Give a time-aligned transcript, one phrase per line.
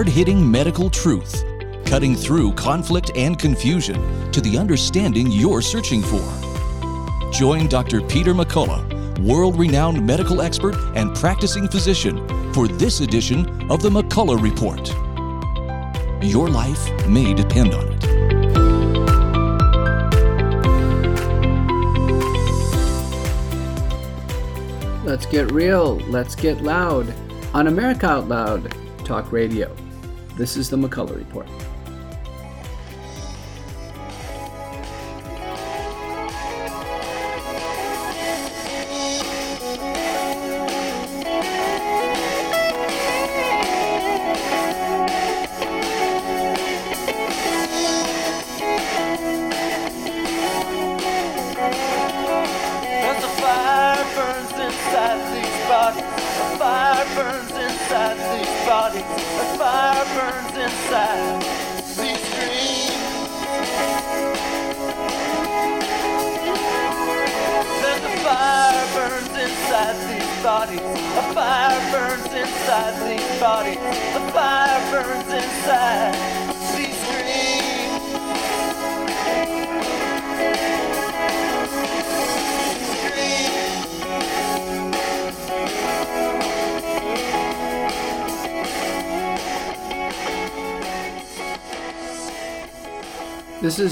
[0.00, 1.44] hard hitting medical truth,
[1.84, 6.26] cutting through conflict and confusion to the understanding you're searching for.
[7.30, 8.00] Join Dr.
[8.00, 14.40] Peter McCullough, world renowned medical expert and practicing physician, for this edition of the McCullough
[14.40, 14.88] Report.
[16.24, 18.00] Your life may depend on it.
[25.04, 25.96] Let's get real.
[26.08, 27.12] Let's get loud.
[27.52, 29.76] On America Out Loud Talk Radio.
[30.40, 31.46] This is the McCullough Report.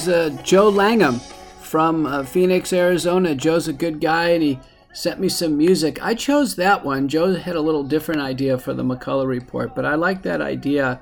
[0.09, 1.21] Uh, Joe Langham
[1.61, 3.35] from uh, Phoenix, Arizona.
[3.35, 4.59] Joe's a good guy and he
[4.93, 6.03] sent me some music.
[6.03, 7.09] I chose that one.
[7.09, 11.01] Joe had a little different idea for the McCullough Report, but I like that idea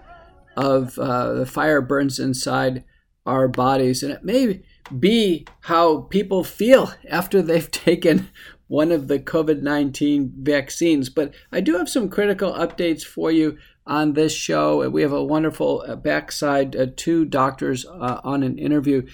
[0.56, 2.84] of uh, the fire burns inside
[3.24, 4.02] our bodies.
[4.02, 4.62] And it may
[4.98, 8.30] be how people feel after they've taken
[8.68, 11.08] one of the COVID 19 vaccines.
[11.08, 14.88] But I do have some critical updates for you on this show.
[14.88, 19.06] We have a wonderful uh, backside, uh, two doctors uh, on an interview.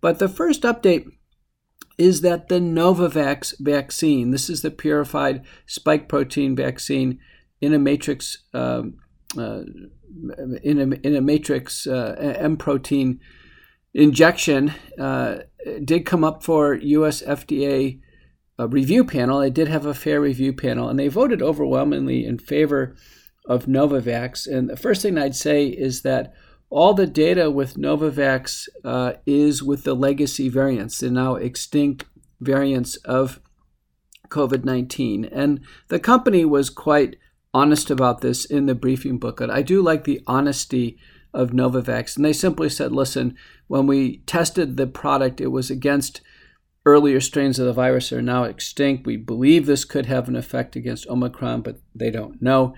[0.00, 1.06] But the first update
[1.98, 7.18] is that the Novavax vaccine, this is the purified spike protein vaccine
[7.60, 8.44] in a matrix.
[8.54, 8.98] Um,
[9.36, 9.62] uh,
[10.62, 13.18] in a, in a matrix uh, M protein
[13.94, 15.38] injection uh,
[15.82, 17.98] did come up for US FDA
[18.58, 19.40] review panel.
[19.40, 22.94] They did have a fair review panel, and they voted overwhelmingly in favor
[23.46, 24.46] of Novavax.
[24.46, 26.34] And the first thing I'd say is that
[26.70, 32.04] all the data with Novavax uh, is with the legacy variants, the now extinct
[32.40, 33.40] variants of
[34.28, 35.26] COVID 19.
[35.26, 37.16] And the company was quite
[37.54, 39.50] honest about this in the briefing booklet.
[39.50, 40.98] I do like the honesty
[41.34, 42.16] of Novavax.
[42.16, 43.36] And they simply said, listen,
[43.66, 46.20] when we tested the product, it was against
[46.84, 49.06] earlier strains of the virus that are now extinct.
[49.06, 52.74] We believe this could have an effect against Omicron, but they don't know.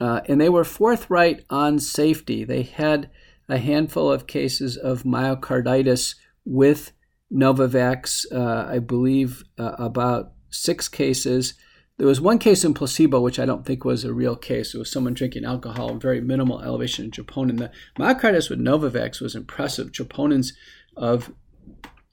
[0.00, 2.44] Uh, and they were forthright on safety.
[2.44, 3.10] They had
[3.48, 6.14] a handful of cases of myocarditis
[6.44, 6.92] with
[7.32, 11.54] Novavax, uh, I believe uh, about six cases.
[11.98, 14.74] There was one case in placebo, which I don't think was a real case.
[14.74, 17.58] It was someone drinking alcohol very minimal elevation in troponin.
[17.58, 19.92] The myocarditis with Novavax was impressive.
[19.92, 20.52] Troponins
[20.96, 21.32] of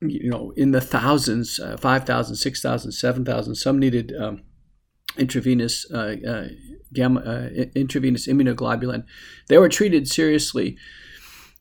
[0.02, 3.56] you know in the thousands, uh, 5,000, 6,000, 7,000.
[3.56, 4.44] Some needed um,
[5.18, 6.48] intravenous uh, uh,
[6.94, 9.04] gamma, uh, intravenous immunoglobulin.
[9.48, 10.78] They were treated seriously.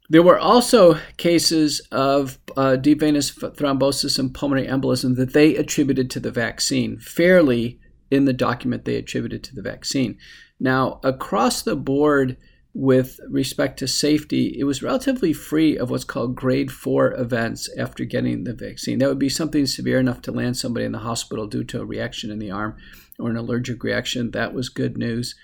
[0.09, 6.11] There were also cases of uh, deep venous thrombosis and pulmonary embolism that they attributed
[6.11, 10.19] to the vaccine, fairly in the document they attributed to the vaccine.
[10.61, 12.37] Now, across the board,
[12.75, 18.05] with respect to safety, it was relatively free of what's called grade four events after
[18.05, 18.99] getting the vaccine.
[18.99, 21.85] That would be something severe enough to land somebody in the hospital due to a
[21.85, 22.77] reaction in the arm
[23.23, 24.33] or an allergic reaction.
[24.33, 25.35] That was good news.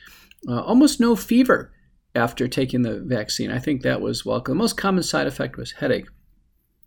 [0.49, 1.72] Uh, almost no fever
[2.15, 3.50] after taking the vaccine.
[3.50, 4.55] I think that was welcome.
[4.55, 6.06] The most common side effect was headache.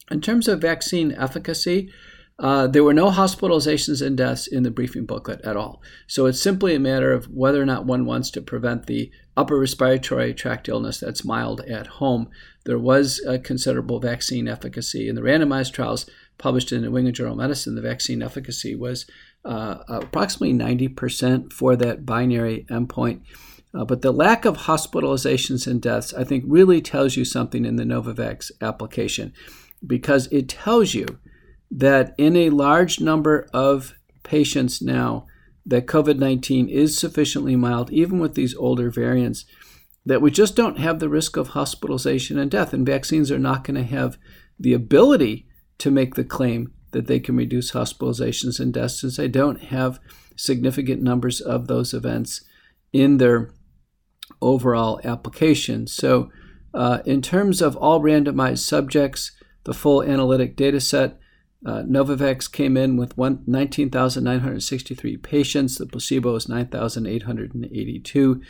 [0.09, 1.91] In terms of vaccine efficacy,
[2.40, 5.81] uh, there were no hospitalizations and deaths in the briefing booklet at all.
[6.07, 9.60] So it's simply a matter of whether or not one wants to prevent the upper
[9.60, 12.30] respiratory tract illness that's mild at home.
[12.66, 17.16] There was a considerable vaccine efficacy in the randomized trials published in the New England
[17.16, 17.75] Journal of Medicine.
[17.75, 19.06] The vaccine efficacy was
[19.44, 23.22] uh, approximately 90% for that binary endpoint.
[23.74, 27.78] Uh, but the lack of hospitalizations and deaths, I think, really tells you something in
[27.78, 29.34] the Novavax application
[29.86, 31.20] because it tells you
[31.72, 35.26] that in a large number of patients now,
[35.66, 39.46] that COVID 19 is sufficiently mild, even with these older variants,
[40.06, 42.74] that we just don't have the risk of hospitalization and death.
[42.74, 44.18] And vaccines are not going to have
[44.60, 45.48] the ability
[45.78, 50.00] to make the claim that they can reduce hospitalizations and deaths since they don't have
[50.36, 52.42] significant numbers of those events
[52.94, 53.52] in their
[54.42, 55.88] overall application.
[55.88, 56.32] So,
[56.74, 59.32] uh, in terms of all randomized subjects,
[59.64, 61.20] the full analytic data set,
[61.66, 65.78] uh, Novavax came in with 19,963 patients.
[65.78, 68.42] The placebo was 9,882.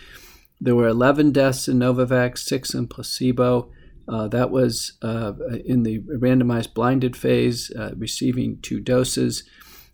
[0.62, 3.70] There were 11 deaths in Novavax, six in placebo.
[4.08, 5.34] Uh, that was uh,
[5.66, 9.44] in the randomized blinded phase, uh, receiving two doses.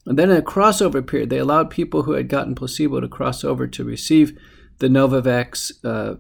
[0.06, 3.44] And then in a crossover period, they allowed people who had gotten placebo to cross
[3.44, 4.38] over to receive
[4.80, 6.16] the Novavax uh,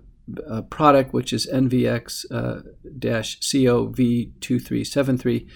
[0.50, 5.48] uh, product, which is NVX uh, COV2373.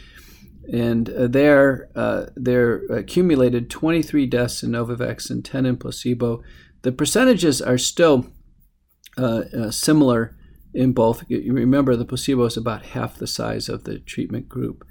[0.71, 1.89] And there,
[2.35, 6.41] there accumulated 23 deaths in Novavax and 10 in placebo.
[6.83, 8.27] The percentages are still
[9.71, 10.37] similar
[10.73, 11.23] in both.
[11.29, 14.85] Remember the placebo is about half the size of the treatment group.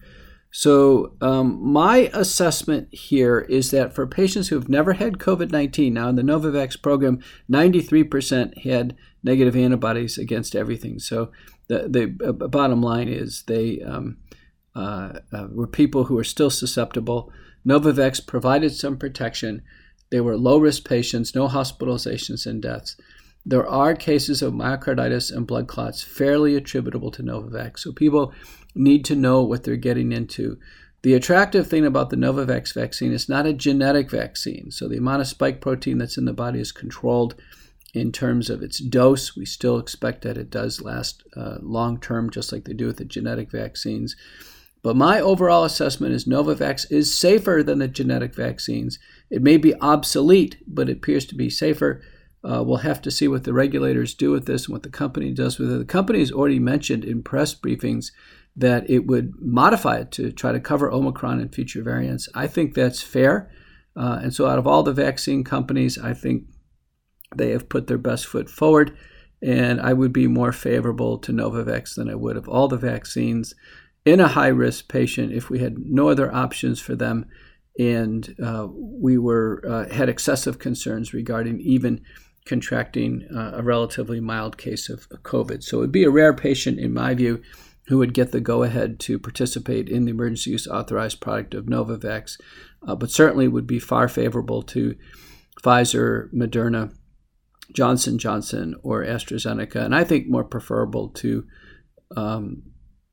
[0.53, 5.94] So, um, my assessment here is that for patients who have never had COVID 19,
[5.94, 10.99] now in the Novavax program, 93% had negative antibodies against everything.
[10.99, 11.31] So,
[11.69, 14.17] the, the uh, bottom line is they um,
[14.75, 17.32] uh, uh, were people who were still susceptible.
[17.67, 19.62] Novavax provided some protection.
[20.11, 22.97] They were low risk patients, no hospitalizations and deaths.
[23.44, 27.81] There are cases of myocarditis and blood clots fairly attributable to Novavax.
[27.81, 28.34] So people
[28.75, 30.58] need to know what they're getting into.
[31.02, 34.70] The attractive thing about the Novavax vaccine is not a genetic vaccine.
[34.70, 37.34] So the amount of spike protein that's in the body is controlled
[37.94, 39.34] in terms of its dose.
[39.34, 42.98] We still expect that it does last uh, long term, just like they do with
[42.98, 44.14] the genetic vaccines.
[44.82, 48.98] But my overall assessment is Novavax is safer than the genetic vaccines.
[49.31, 52.02] It may be obsolete, but it appears to be safer.
[52.42, 55.31] Uh, we'll have to see what the regulators do with this and what the company
[55.32, 55.78] does with it.
[55.78, 58.12] The company has already mentioned in press briefings
[58.56, 62.28] that it would modify it to try to cover Omicron and future variants.
[62.34, 63.50] I think that's fair.
[63.94, 66.44] Uh, and so, out of all the vaccine companies, I think
[67.37, 68.96] they have put their best foot forward.
[69.43, 73.54] And I would be more favorable to Novavax than I would of all the vaccines
[74.04, 77.26] in a high risk patient if we had no other options for them
[77.78, 82.02] and uh, we were uh, had excessive concerns regarding even
[82.50, 85.62] contracting uh, a relatively mild case of COVID.
[85.62, 87.41] So it would be a rare patient, in my view,
[87.87, 91.67] who would get the go ahead to participate in the emergency use authorized product of
[91.67, 92.41] Novavax,
[92.87, 94.97] uh, but certainly would be far favorable to
[95.62, 96.93] Pfizer, Moderna,
[97.73, 101.46] Johnson Johnson, or AstraZeneca, and I think more preferable to.
[102.17, 102.62] Um,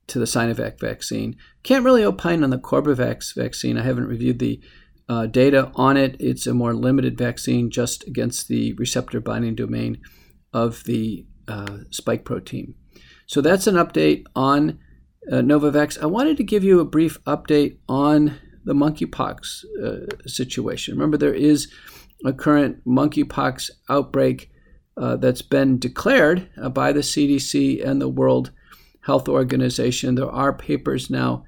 [0.08, 1.36] to the Sinovac vaccine.
[1.64, 3.78] Can't really opine on the Corbavax vaccine.
[3.78, 4.62] I haven't reviewed the
[5.10, 6.16] uh, data on it.
[6.20, 10.02] It's a more limited vaccine just against the receptor binding domain
[10.54, 12.76] of the uh, spike protein.
[13.26, 14.80] So that's an update on
[15.32, 16.02] uh, Novavax.
[16.02, 20.96] I wanted to give you a brief update on the monkeypox uh, situation.
[20.96, 21.72] Remember, there is
[22.26, 24.52] a current monkeypox outbreak
[24.98, 28.52] uh, that's been declared uh, by the CDC and the World
[29.02, 30.16] Health Organization.
[30.16, 31.44] There are papers now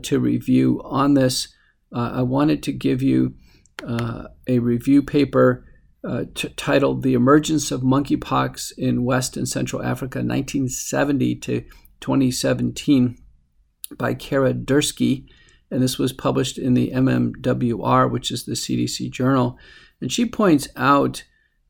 [0.00, 1.53] to review on this
[1.94, 3.34] uh, I wanted to give you
[3.86, 5.64] uh, a review paper
[6.06, 11.60] uh, t- titled The Emergence of Monkeypox in West and Central Africa, 1970 to
[12.00, 13.16] 2017,
[13.96, 15.26] by Kara Durski.
[15.70, 19.56] And this was published in the MMWR, which is the CDC journal.
[20.00, 21.24] And she points out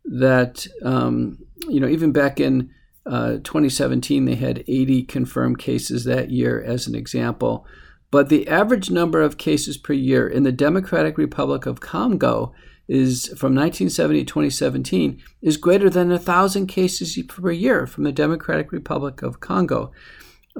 [0.04, 1.38] that, um,
[1.68, 2.70] you know, even back in
[3.06, 7.66] uh, 2017, they had 80 confirmed cases that year, as an example.
[8.14, 12.54] But the average number of cases per year in the Democratic Republic of Congo
[12.86, 18.12] is from 1970 to 2017 is greater than a thousand cases per year from the
[18.12, 19.90] Democratic Republic of Congo.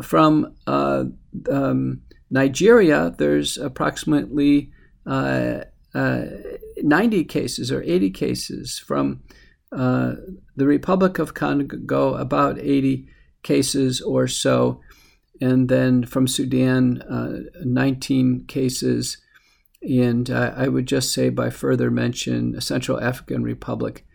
[0.02, 1.04] From uh,
[1.48, 4.72] um, Nigeria, there's approximately
[5.06, 5.60] uh,
[5.94, 6.24] uh,
[6.78, 8.80] 90 cases or 80 cases.
[8.80, 9.22] From
[9.70, 10.14] uh,
[10.56, 13.06] the Republic of Congo, about 80
[13.44, 14.80] cases or so
[15.40, 19.18] and then from Sudan, uh, 19 cases.
[19.82, 24.06] And uh, I would just say, by further mention, Central African Republic,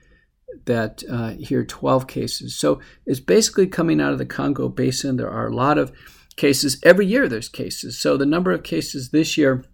[0.65, 2.55] that uh, here 12 cases.
[2.55, 5.17] So it's basically coming out of the Congo Basin.
[5.17, 5.91] There are a lot of
[6.35, 6.79] cases.
[6.83, 7.99] Every year there's cases.
[7.99, 9.65] So the number of cases this year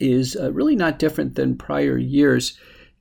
[0.00, 2.58] is uh, really not different than prior years.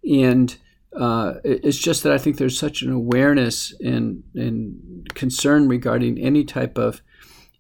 [0.10, 0.56] And
[1.00, 6.44] uh, it's just that I think there's such an awareness and, and concern regarding any
[6.44, 7.02] type of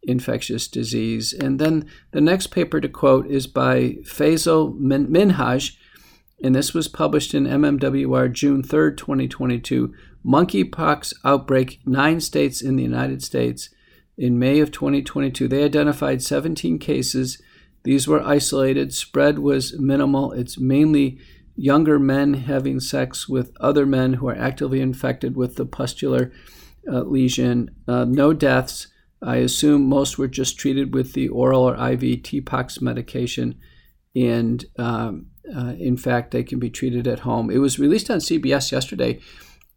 [0.03, 1.33] infectious disease.
[1.33, 5.75] And then the next paper to quote is by Faisal Minhaj,
[6.43, 9.93] and this was published in MMWR June 3rd, 2022.
[10.25, 13.69] Monkeypox outbreak, nine states in the United States.
[14.17, 17.41] In May of 2022, they identified 17 cases.
[17.83, 18.93] These were isolated.
[18.93, 20.31] Spread was minimal.
[20.31, 21.19] It's mainly
[21.55, 26.31] younger men having sex with other men who are actively infected with the pustular
[26.91, 27.71] uh, lesion.
[27.87, 28.87] Uh, no deaths.
[29.21, 33.59] I assume most were just treated with the oral or IV TPOXX medication,
[34.15, 37.49] and um, uh, in fact, they can be treated at home.
[37.49, 39.19] It was released on CBS yesterday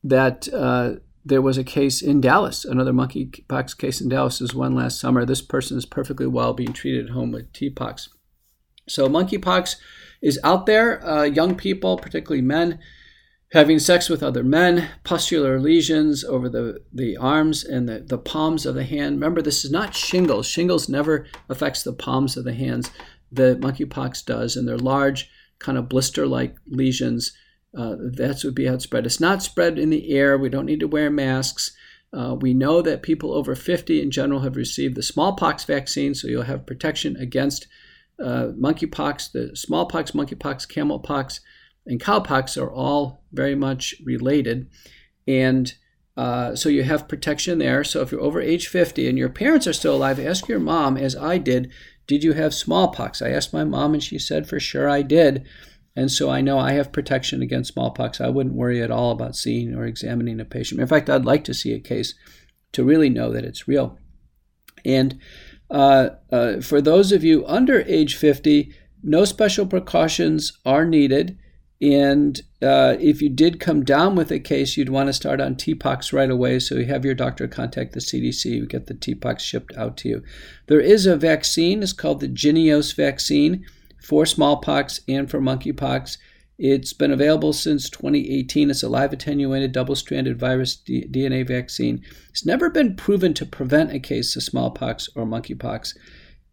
[0.03, 0.95] that uh,
[1.25, 5.25] there was a case in Dallas, another monkeypox case in Dallas, is one last summer.
[5.25, 8.09] This person is perfectly well being treated at home with TPOXX.
[8.89, 9.77] So monkeypox
[10.23, 11.07] is out there.
[11.07, 12.79] Uh, young people, particularly men,
[13.53, 18.65] having sex with other men, pustular lesions over the, the arms and the, the palms
[18.65, 19.17] of the hand.
[19.17, 20.47] Remember, this is not shingles.
[20.47, 22.91] Shingles never affects the palms of the hands.
[23.33, 27.33] The monkeypox does, and they're large, kind of blister-like lesions
[27.77, 29.07] uh, that's would be how it's spread.
[29.07, 30.37] It's not spread in the air.
[30.37, 31.75] We don't need to wear masks.
[32.13, 36.27] Uh, we know that people over 50 in general have received the smallpox vaccine, so
[36.27, 37.69] you'll have protection against
[38.19, 39.31] uh, monkeypox.
[39.31, 41.41] The smallpox, monkeypox, camelpox,
[41.87, 44.69] and cowpox are all very much related.
[45.27, 45.73] And
[46.17, 47.85] uh, so you have protection there.
[47.85, 50.97] So if you're over age 50 and your parents are still alive, ask your mom,
[50.97, 51.71] as I did,
[52.07, 53.23] did you have smallpox?
[53.23, 55.47] I asked my mom, and she said, for sure I did.
[55.97, 58.21] And so I know I have protection against smallpox.
[58.21, 60.81] I wouldn't worry at all about seeing or examining a patient.
[60.81, 62.15] In fact, I'd like to see a case
[62.73, 63.99] to really know that it's real.
[64.85, 65.19] And
[65.71, 71.39] uh, uh, for those of you under age 50, no special precautions are needed.
[71.83, 75.55] And uh, if you did come down with a case, you'd want to start on
[75.55, 76.59] TPOXX right away.
[76.59, 80.09] So you have your doctor contact the CDC, you get the TPOXX shipped out to
[80.09, 80.23] you.
[80.67, 83.65] There is a vaccine, it's called the Jynneos vaccine
[84.03, 86.19] for smallpox and for monkeypox.
[86.59, 88.69] It's been available since 2018.
[88.69, 92.05] It's a live attenuated double stranded virus D- DNA vaccine.
[92.29, 95.97] It's never been proven to prevent a case of smallpox or monkeypox,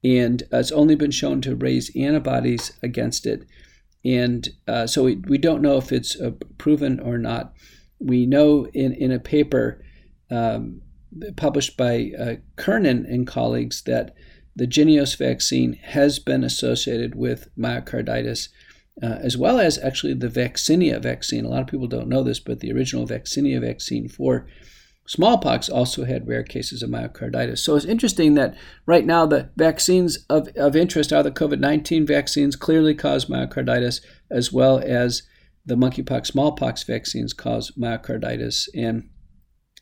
[0.06, 3.46] and uh, it's only been shown to raise antibodies against it.
[4.08, 7.54] And uh, so we, we don't know if it's uh, proven or not.
[8.00, 9.84] We know in, in a paper
[10.32, 10.82] um,
[11.36, 14.14] published by uh, Kernan and colleagues that
[14.56, 18.48] the Jynneos vaccine has been associated with myocarditis,
[19.04, 21.44] uh, as well as actually the Vaccinia vaccine.
[21.44, 24.48] A lot of people don't know this, but the original Vaccinia vaccine for
[25.08, 27.60] smallpox also had rare cases of myocarditis.
[27.60, 32.06] So it's interesting that right now the vaccines of, of interest are the COVID 19
[32.06, 35.24] vaccines, clearly cause myocarditis, as well as
[35.66, 38.68] the monkeypox, smallpox vaccines cause myocarditis.
[38.76, 39.10] And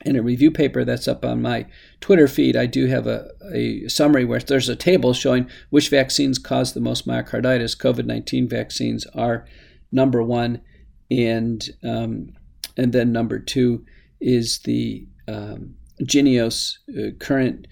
[0.03, 1.65] in a review paper that's up on my
[2.01, 6.37] Twitter feed, I do have a, a summary where there's a table showing which vaccines
[6.37, 7.77] cause the most myocarditis.
[7.77, 9.47] COVID 19 vaccines are
[9.91, 10.61] number one,
[11.09, 12.33] and, um,
[12.77, 13.85] and then number two
[14.21, 17.67] is the um, Jynneos uh, current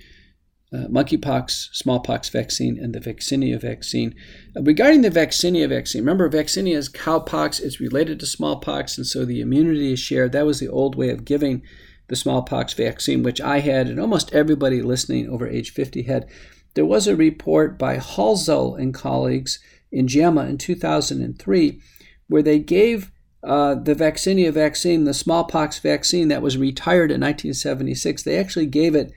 [0.74, 4.16] uh, monkeypox, smallpox vaccine, and the Vaccinia vaccine.
[4.58, 9.24] Uh, regarding the Vaccinia vaccine, remember Vaccinia is cowpox, it's related to smallpox, and so
[9.24, 10.32] the immunity is shared.
[10.32, 11.62] That was the old way of giving
[12.08, 16.28] the smallpox vaccine, which I had, and almost everybody listening over age 50 had.
[16.74, 19.60] There was a report by Halsell and colleagues
[19.92, 21.80] in JAMA in 2003
[22.28, 23.12] where they gave
[23.44, 28.96] uh, the Vaccinia vaccine, the smallpox vaccine that was retired in 1976, they actually gave
[28.96, 29.12] it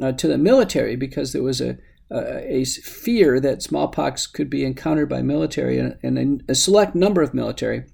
[0.00, 1.76] uh, to the military because there was a,
[2.10, 6.94] a, a, fear that smallpox could be encountered by military and, and a, a select
[6.94, 7.84] number of military.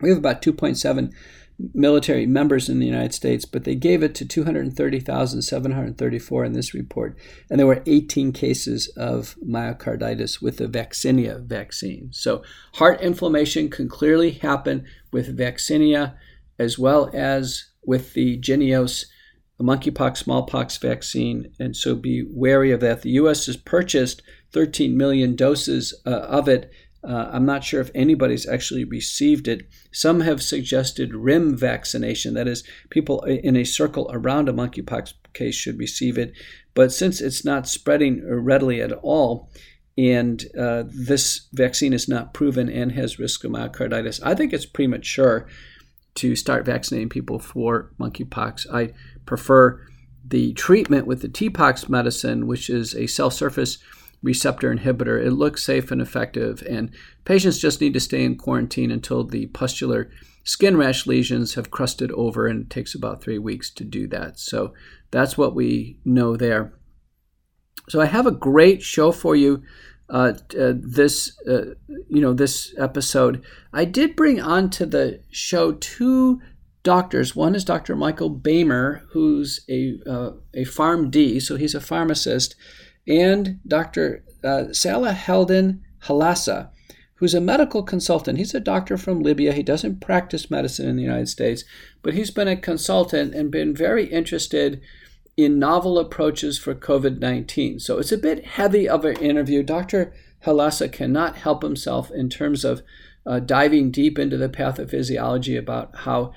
[0.00, 1.12] We have about 2.7
[1.74, 7.16] military members in the United States, but they gave it to 230,734 in this report.
[7.50, 12.10] And there were 18 cases of myocarditis with the Vaccinia vaccine.
[12.12, 12.42] So,
[12.74, 16.14] heart inflammation can clearly happen with Vaccinia
[16.58, 19.06] as well as with the Jynneos
[19.62, 21.52] monkeypox, smallpox vaccine.
[21.58, 23.02] And so be wary of that.
[23.02, 23.46] The U.S.
[23.46, 26.70] has purchased 13 million doses uh, of it
[27.04, 29.68] uh, I'm not sure if anybody's actually received it.
[29.90, 35.54] Some have suggested rim vaccination, that is, people in a circle around a monkeypox case
[35.54, 36.32] should receive it.
[36.74, 39.50] But since it's not spreading readily at all,
[39.98, 44.64] and uh, this vaccine is not proven and has risk of myocarditis, I think it's
[44.64, 45.46] premature
[46.14, 48.66] to start vaccinating people for monkeypox.
[48.72, 48.92] I
[49.26, 49.86] prefer
[50.26, 53.78] the treatment with the TPOXX medicine, which is a cell surface
[54.22, 55.24] receptor inhibitor.
[55.24, 56.90] It looks safe and effective, and
[57.24, 60.10] patients just need to stay in quarantine until the pustular
[60.44, 64.38] skin rash lesions have crusted over, and it takes about three weeks to do that.
[64.38, 64.74] So
[65.10, 66.72] that's what we know there.
[67.88, 69.62] So I have a great show for you.
[70.08, 71.74] Uh, uh, this uh,
[72.08, 76.38] you know this episode i did bring onto the show two
[76.82, 82.56] doctors one is dr michael Boehmer who's a, uh, a PharmD so he's a pharmacist
[83.06, 84.24] and Dr.
[84.44, 86.70] Uh, Salahuddin Halassa,
[87.16, 88.38] who's a medical consultant.
[88.38, 89.52] He's a doctor from Libya.
[89.52, 91.64] He doesn't practice medicine in the United States,
[92.02, 94.80] but he's been a consultant and been very interested
[95.36, 97.80] in novel approaches for COVID 19.
[97.80, 99.62] So it's a bit heavy of an interview.
[99.62, 100.12] Dr.
[100.44, 102.82] Halassa cannot help himself in terms of
[103.24, 106.32] uh, diving deep into the pathophysiology about how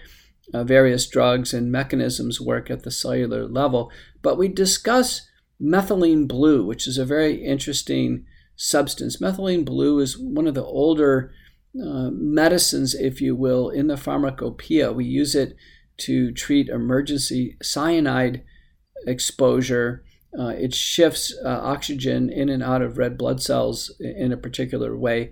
[0.54, 3.92] uh, various drugs and mechanisms work at the cellular level.
[4.22, 5.28] But we discuss
[5.62, 9.18] methylene blue, which is a very interesting substance.
[9.18, 11.32] Methylene blue is one of the older
[11.82, 14.94] uh, medicines, if you will, in the pharmacopoeia.
[14.94, 15.56] We use it
[15.98, 18.44] to treat emergency cyanide
[19.08, 20.04] exposure.
[20.38, 24.98] Uh, it shifts uh, oxygen in and out of red blood cells in a particular
[24.98, 25.32] way.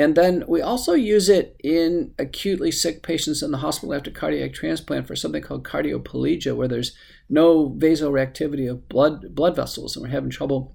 [0.00, 4.54] And then we also use it in acutely sick patients in the hospital after cardiac
[4.54, 6.96] transplant for something called cardioplegia, where there's
[7.28, 10.74] no vasoreactivity of blood blood vessels, and we're having trouble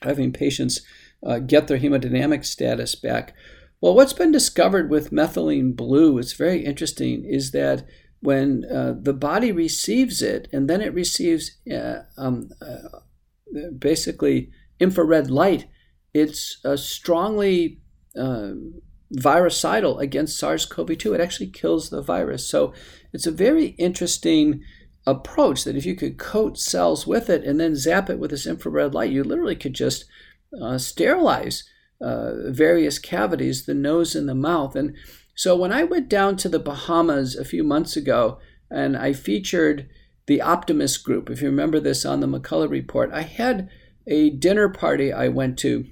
[0.00, 0.80] having patients
[1.22, 3.34] uh, get their hemodynamic status back.
[3.82, 7.86] Well, what's been discovered with methylene blue, it's very interesting, is that
[8.20, 14.48] when uh, the body receives it and then it receives uh, um, uh, basically
[14.80, 15.66] infrared light,
[16.14, 17.82] it's strongly
[18.18, 18.80] um,
[19.10, 21.14] virucidal against SARS CoV 2.
[21.14, 22.48] It actually kills the virus.
[22.48, 22.72] So
[23.12, 24.62] it's a very interesting
[25.06, 28.46] approach that if you could coat cells with it and then zap it with this
[28.46, 30.04] infrared light, you literally could just
[30.60, 31.64] uh, sterilize
[32.00, 34.74] uh, various cavities, the nose and the mouth.
[34.74, 34.94] And
[35.34, 38.38] so when I went down to the Bahamas a few months ago
[38.70, 39.88] and I featured
[40.26, 43.68] the Optimist Group, if you remember this on the McCullough Report, I had
[44.06, 45.86] a dinner party I went to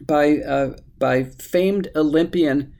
[0.00, 2.72] by uh, by famed Olympian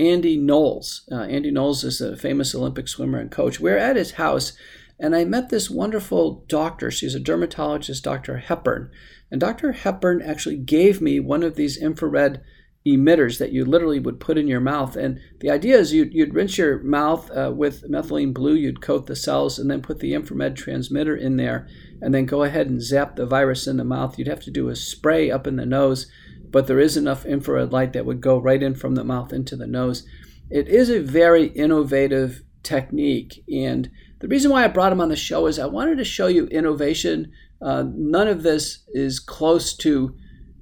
[0.00, 1.08] Andy Knowles.
[1.12, 3.60] Uh, Andy Knowles is a famous Olympic swimmer and coach.
[3.60, 4.52] We we're at his house,
[4.98, 6.90] and I met this wonderful doctor.
[6.90, 8.38] She's a dermatologist, Dr.
[8.38, 8.90] Hepburn.
[9.30, 9.70] And Dr.
[9.70, 12.42] Hepburn actually gave me one of these infrared
[12.84, 14.96] emitters that you literally would put in your mouth.
[14.96, 19.06] And the idea is you'd, you'd rinse your mouth uh, with methylene blue, you'd coat
[19.06, 21.68] the cells, and then put the infrared transmitter in there,
[22.02, 24.18] and then go ahead and zap the virus in the mouth.
[24.18, 26.10] You'd have to do a spray up in the nose
[26.50, 29.56] but there is enough infrared light that would go right in from the mouth into
[29.56, 30.06] the nose.
[30.50, 33.44] It is a very innovative technique.
[33.52, 36.26] And the reason why I brought him on the show is I wanted to show
[36.26, 37.32] you innovation.
[37.60, 40.14] Uh, none of this is close to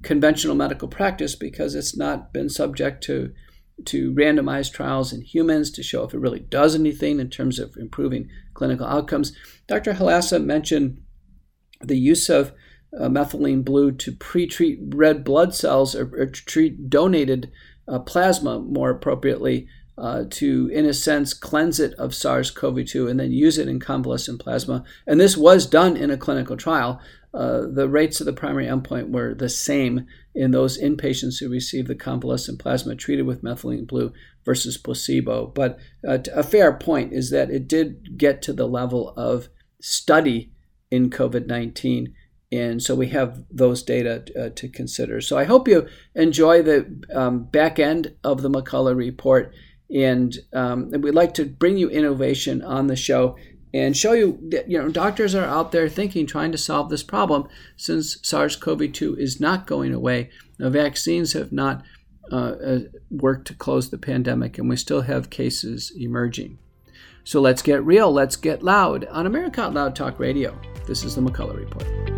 [0.03, 3.33] conventional medical practice because it's not been subject to
[3.85, 7.77] to randomized trials in humans to show if it really does anything in terms of
[7.77, 9.33] improving clinical outcomes.
[9.67, 9.93] Dr.
[9.93, 10.99] Halassa mentioned
[11.81, 12.53] the use of
[12.97, 17.51] uh, methylene blue to pre-treat red blood cells or, or treat donated
[17.87, 23.07] uh, plasma more appropriately uh, to, in a sense, cleanse it of SARS CoV 2
[23.07, 24.83] and then use it in convalescent plasma.
[25.07, 27.01] And this was done in a clinical trial.
[27.33, 31.87] Uh, the rates of the primary endpoint were the same in those inpatients who received
[31.87, 34.13] the convalescent plasma treated with methylene blue
[34.45, 35.47] versus placebo.
[35.47, 39.49] But uh, a fair point is that it did get to the level of
[39.81, 40.51] study
[40.89, 42.13] in COVID 19
[42.51, 45.19] and so we have those data uh, to consider.
[45.19, 49.53] So I hope you enjoy the um, back end of the McCullough report.
[49.93, 53.37] And, um, and we'd like to bring you innovation on the show
[53.73, 57.03] and show you that you know doctors are out there thinking, trying to solve this
[57.03, 57.47] problem.
[57.75, 61.83] Since SARS-CoV-2 is not going away, the vaccines have not
[62.31, 62.79] uh, uh,
[63.11, 66.57] worked to close the pandemic, and we still have cases emerging.
[67.23, 70.57] So let's get real, let's get loud on America Out Loud Talk Radio.
[70.87, 72.16] This is the McCullough Report.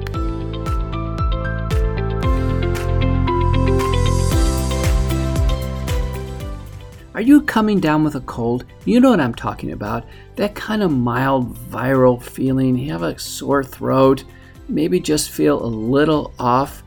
[7.20, 8.64] Are you coming down with a cold?
[8.86, 10.06] You know what I'm talking about.
[10.38, 12.78] That kind of mild viral feeling.
[12.78, 14.24] You have a sore throat,
[14.70, 16.82] maybe just feel a little off.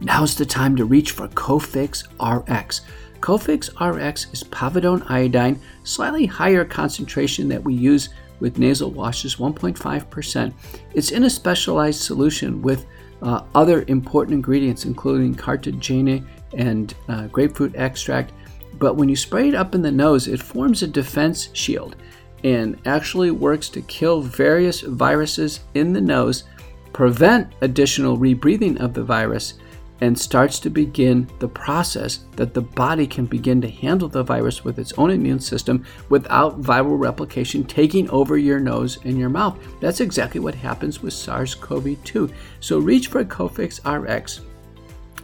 [0.00, 2.80] Now's the time to reach for Cofix RX.
[3.20, 8.08] Cofix RX is povidone iodine, slightly higher concentration that we use
[8.40, 10.52] with nasal washes, 1.5%.
[10.92, 12.84] It's in a specialized solution with
[13.22, 18.32] uh, other important ingredients, including carrageenan and uh, grapefruit extract
[18.78, 21.96] but when you spray it up in the nose, it forms a defense shield
[22.44, 26.44] and actually works to kill various viruses in the nose,
[26.92, 29.54] prevent additional rebreathing of the virus,
[30.00, 34.64] and starts to begin the process that the body can begin to handle the virus
[34.64, 39.58] with its own immune system without viral replication taking over your nose and your mouth.
[39.80, 42.30] That's exactly what happens with SARS CoV 2.
[42.60, 44.42] So reach for Cofix RX.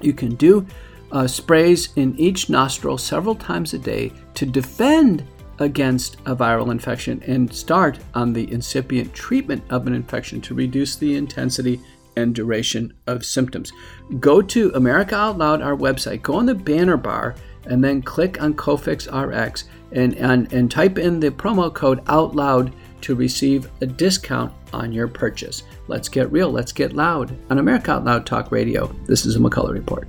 [0.00, 0.66] You can do
[1.12, 5.26] uh, sprays in each nostril several times a day to defend
[5.60, 10.96] against a viral infection and start on the incipient treatment of an infection to reduce
[10.96, 11.80] the intensity
[12.16, 13.72] and duration of symptoms.
[14.20, 17.34] Go to America Out Loud, our website, go on the banner bar
[17.66, 22.34] and then click on Cofix RX and, and, and type in the promo code out
[22.34, 25.62] loud to receive a discount on your purchase.
[25.88, 27.36] Let's get real, let's get loud.
[27.50, 30.08] On America Out Loud Talk Radio, this is a McCullough Report.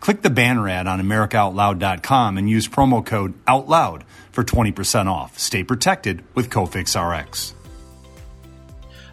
[0.00, 5.38] Click the banner ad on AmericaOutloud.com and use promo code OUTLOUD for 20% off.
[5.38, 7.54] Stay protected with Cofix RX.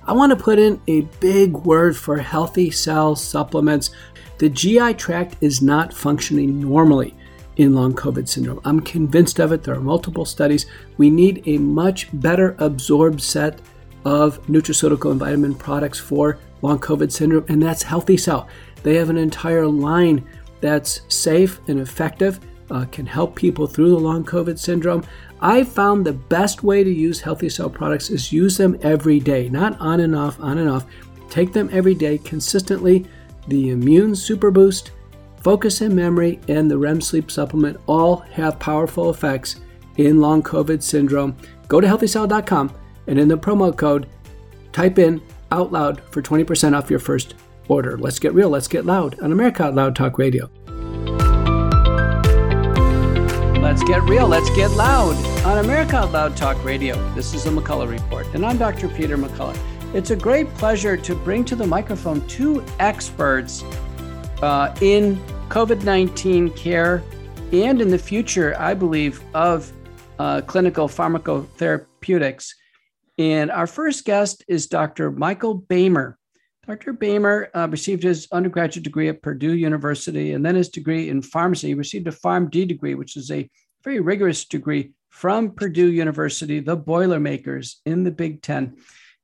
[0.06, 3.90] I want to put in a big word for healthy cell supplements.
[4.38, 7.14] The GI tract is not functioning normally
[7.58, 8.62] in long COVID syndrome.
[8.64, 9.64] I'm convinced of it.
[9.64, 10.66] There are multiple studies.
[10.98, 13.60] We need a much better absorbed set
[14.06, 18.48] of nutraceutical and vitamin products for long COVID syndrome, and that's Healthy Cell.
[18.84, 20.26] They have an entire line
[20.62, 22.40] that's safe and effective,
[22.70, 25.04] uh, can help people through the long COVID syndrome.
[25.40, 29.50] I found the best way to use Healthy Cell products is use them every day,
[29.50, 30.86] not on and off, on and off.
[31.30, 33.06] Take them every day consistently.
[33.48, 34.92] The Immune Super Boost
[35.48, 39.62] Focus and Memory, and the REM Sleep Supplement all have powerful effects
[39.96, 41.38] in long COVID syndrome.
[41.68, 42.74] Go to healthycell.com
[43.08, 44.08] and in the promo code,
[44.74, 47.36] type in out loud for 20% off your first
[47.68, 47.98] order.
[47.98, 50.50] Let's get real, let's get loud on America Out Loud Talk Radio.
[53.62, 56.96] Let's get real, let's get loud on America Out Loud Talk Radio.
[57.14, 58.88] This is the McCullough Report, and I'm Dr.
[58.88, 59.58] Peter McCullough.
[59.94, 63.64] It's a great pleasure to bring to the microphone two experts
[64.42, 65.18] uh, in
[65.50, 67.04] COVID 19 care
[67.52, 69.72] and in the future, I believe, of
[70.20, 72.50] uh, clinical pharmacotherapeutics.
[73.18, 75.12] And our first guest is Dr.
[75.12, 76.18] Michael Boehmer.
[76.68, 76.92] Dr.
[76.92, 81.70] Boehmer uh, received his undergraduate degree at Purdue University and then his degree in pharmacy.
[81.70, 83.50] He received a PharmD degree, which is a
[83.86, 88.76] very rigorous degree from Purdue University, the Boilermakers in the Big Ten.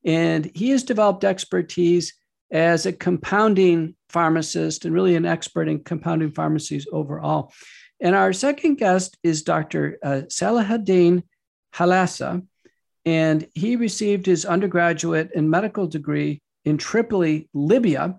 [0.06, 2.14] And he has developed expertise
[2.50, 7.52] as a compounding pharmacist and really an expert in compounding pharmacies overall.
[8.00, 9.98] And our second guest is Dr.
[10.02, 11.24] Uh, Salahuddin
[11.76, 12.46] Halassa,
[13.06, 18.18] and he received his undergraduate and medical degree in Tripoli, Libya,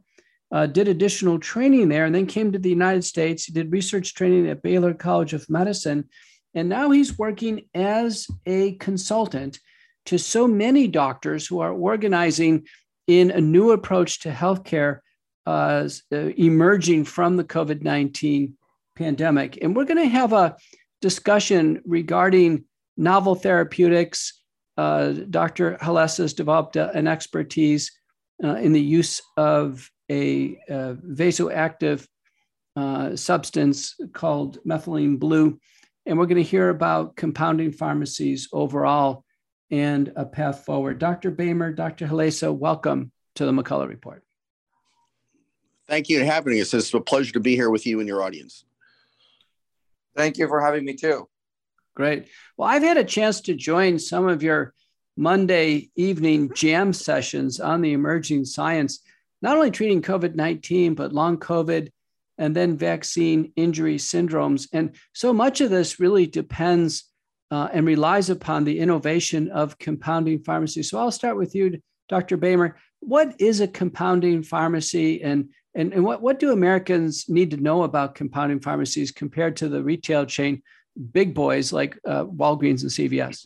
[0.52, 3.44] uh, did additional training there, and then came to the United States.
[3.44, 6.08] He did research training at Baylor College of Medicine,
[6.54, 9.58] and now he's working as a consultant
[10.06, 12.66] to so many doctors who are organizing
[13.06, 15.00] in a new approach to healthcare
[15.46, 18.56] uh, uh emerging from the COVID 19
[18.96, 19.58] pandemic.
[19.60, 20.56] And we're going to have a
[21.02, 22.64] discussion regarding
[22.96, 24.42] novel therapeutics.
[24.76, 25.76] Uh, Dr.
[25.80, 27.90] Halassa has developed a, an expertise
[28.42, 32.06] uh, in the use of a, a vasoactive
[32.76, 35.58] uh, substance called methylene blue.
[36.06, 39.24] And we're going to hear about compounding pharmacies overall
[39.70, 40.98] and a path forward.
[40.98, 41.30] Dr.
[41.30, 42.06] Boehmer, Dr.
[42.06, 44.22] Halassa, welcome to the McCullough Report.
[45.86, 46.72] Thank you for having us.
[46.74, 48.64] It's a pleasure to be here with you and your audience.
[50.16, 51.28] Thank you for having me too.
[51.94, 52.28] Great.
[52.56, 54.74] Well, I've had a chance to join some of your
[55.16, 59.00] Monday evening jam sessions on the emerging science,
[59.42, 61.90] not only treating COVID 19, but long COVID
[62.38, 64.68] and then vaccine injury syndromes.
[64.72, 67.04] And so much of this really depends
[67.50, 70.82] uh, and relies upon the innovation of compounding pharmacy.
[70.82, 72.36] So I'll start with you, Dr.
[72.36, 72.76] Boehmer.
[73.00, 77.82] What is a compounding pharmacy and and, and what, what do Americans need to know
[77.82, 80.62] about compounding pharmacies compared to the retail chain
[81.10, 83.44] big boys like uh, Walgreens and CVS?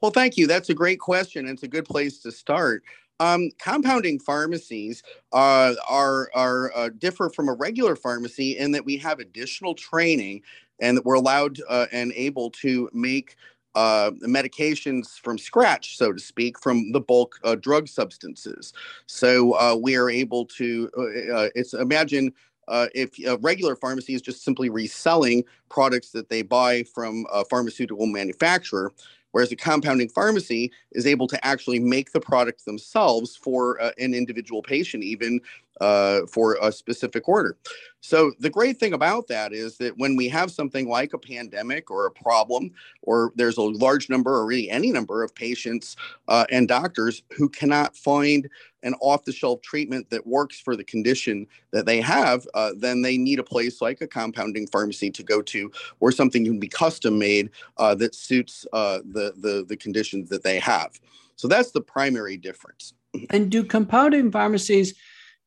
[0.00, 0.46] Well, thank you.
[0.46, 1.48] That's a great question.
[1.48, 2.84] It's a good place to start.
[3.20, 8.96] Um, compounding pharmacies uh, are are uh, differ from a regular pharmacy in that we
[8.98, 10.42] have additional training
[10.80, 13.34] and that we're allowed uh, and able to make
[13.74, 18.72] uh, medications from scratch, so to speak, from the bulk uh, drug substances.
[19.06, 20.88] So uh, we are able to.
[20.96, 22.32] Uh, uh, it's imagine
[22.68, 27.44] uh, if a regular pharmacy is just simply reselling products that they buy from a
[27.44, 28.92] pharmaceutical manufacturer
[29.32, 34.14] whereas a compounding pharmacy is able to actually make the product themselves for uh, an
[34.14, 35.40] individual patient even
[35.80, 37.56] uh, for a specific order.
[38.00, 41.90] So the great thing about that is that when we have something like a pandemic
[41.90, 42.70] or a problem,
[43.02, 45.96] or there's a large number or really any number of patients
[46.28, 48.48] uh, and doctors who cannot find
[48.84, 53.40] an off-the-shelf treatment that works for the condition that they have, uh, then they need
[53.40, 57.50] a place like a compounding pharmacy to go to, or something can be custom made
[57.78, 61.00] uh, that suits uh, the, the the conditions that they have.
[61.34, 62.94] So that's the primary difference.
[63.30, 64.94] And do compounding pharmacies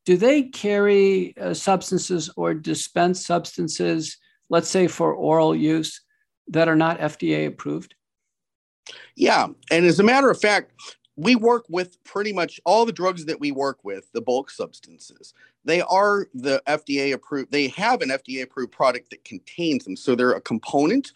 [0.06, 4.18] do they carry uh, substances or dispense substances,
[4.50, 6.02] let's say for oral use,
[6.48, 7.96] that are not FDA approved?
[9.16, 9.48] Yeah.
[9.70, 10.74] And as a matter of fact,
[11.16, 15.34] we work with pretty much all the drugs that we work with, the bulk substances.
[15.66, 19.96] They are the FDA approved, they have an FDA approved product that contains them.
[19.96, 21.12] So they're a component,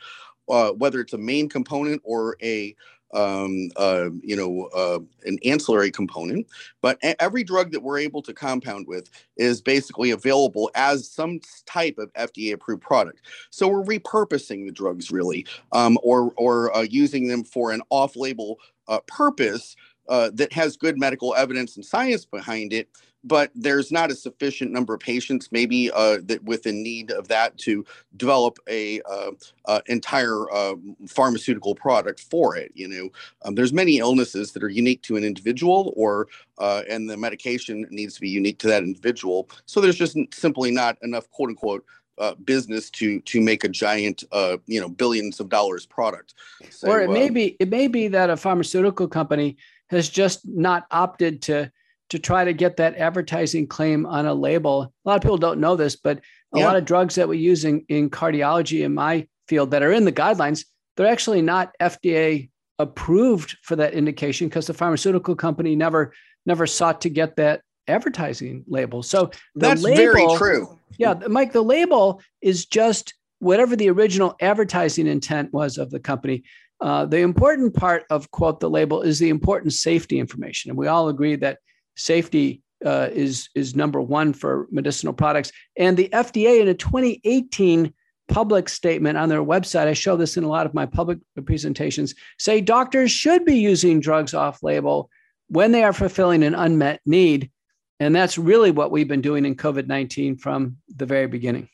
[0.49, 2.75] uh, whether it's a main component or a
[3.15, 6.45] um, uh, you know, uh, an ancillary component.
[6.81, 11.97] But every drug that we're able to compound with is basically available as some type
[11.97, 13.21] of FDA approved product.
[13.49, 18.15] So we're repurposing the drugs really, um, or or uh, using them for an off
[18.15, 19.75] label uh, purpose
[20.07, 22.89] uh, that has good medical evidence and science behind it
[23.27, 27.27] but there's not a sufficient number of patients maybe uh, that with a need of
[27.27, 27.83] that to
[28.17, 29.31] develop a uh,
[29.65, 30.75] uh, entire uh,
[31.07, 33.09] pharmaceutical product for it you know?
[33.43, 37.85] Um, there's many illnesses that are unique to an individual or uh, and the medication
[37.89, 39.49] needs to be unique to that individual.
[39.65, 41.85] So there's just simply not enough quote unquote
[42.17, 46.33] uh, business to to make a giant uh, you know billions of dollars product.
[46.69, 49.57] So, or it may be it may be that a pharmaceutical company
[49.89, 51.71] has just not opted to
[52.09, 54.83] to try to get that advertising claim on a label.
[54.83, 56.19] A lot of people don't know this, but
[56.53, 56.65] a yeah.
[56.65, 60.05] lot of drugs that we use in, in cardiology in my field that are in
[60.05, 66.13] the guidelines, they're actually not FDA approved for that indication because the pharmaceutical company never
[66.45, 69.01] never sought to get that advertising label.
[69.01, 70.79] So that's label, very true.
[70.97, 76.43] Yeah, Mike, the label is just whatever the original advertising intent was of the company.
[76.81, 80.87] Uh, the important part of quote the label is the important safety information, and we
[80.87, 81.59] all agree that
[81.95, 85.51] safety uh, is is number one for medicinal products.
[85.77, 87.93] And the FDA in a 2018
[88.27, 92.15] public statement on their website, I show this in a lot of my public presentations,
[92.37, 95.09] say doctors should be using drugs off label
[95.47, 97.51] when they are fulfilling an unmet need.
[97.99, 101.69] And that's really what we've been doing in COVID 19 from the very beginning.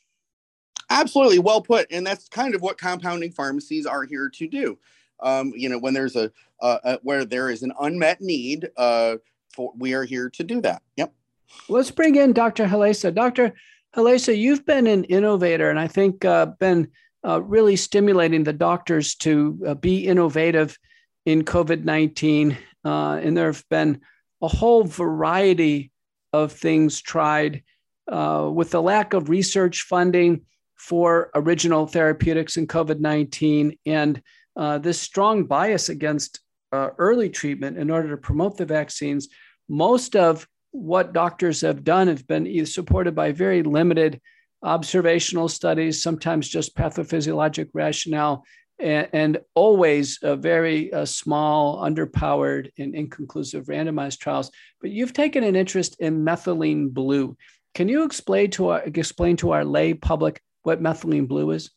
[0.92, 1.88] Absolutely, well put.
[1.90, 4.78] And that's kind of what compounding pharmacies are here to do.
[5.22, 9.16] Um, you know, when there's a, uh, where there is an unmet need, uh,
[9.54, 10.82] for we are here to do that.
[10.98, 11.14] Yep.
[11.70, 12.66] Let's bring in Dr.
[12.66, 13.14] Halassa.
[13.14, 13.54] Dr.
[13.96, 16.90] Halassa, you've been an innovator and I think uh, been
[17.26, 20.78] uh, really stimulating the doctors to uh, be innovative
[21.26, 22.58] in COVID 19.
[22.84, 24.02] Uh, and there have been
[24.42, 25.92] a whole variety
[26.34, 27.64] of things tried
[28.08, 30.42] with the lack of research funding
[30.82, 34.20] for original therapeutics in COVID 19 and
[34.56, 36.40] uh, this strong bias against
[36.72, 39.30] uh, early treatment in order to promote the vaccines.
[39.70, 44.20] Most of what doctors have done have been either supported by very limited
[44.64, 48.44] observational studies, sometimes just pathophysiologic rationale,
[48.80, 54.50] and, and always a very uh, small, underpowered, and inconclusive randomized trials.
[54.82, 57.38] But you've taken an interest in methylene blue.
[57.76, 61.72] Can you explain to our, explain to our lay public what methylene blue is?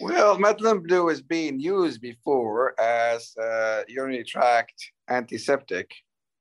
[0.00, 4.74] Well, methylene blue is being used before as a urinary tract
[5.08, 5.90] antiseptic.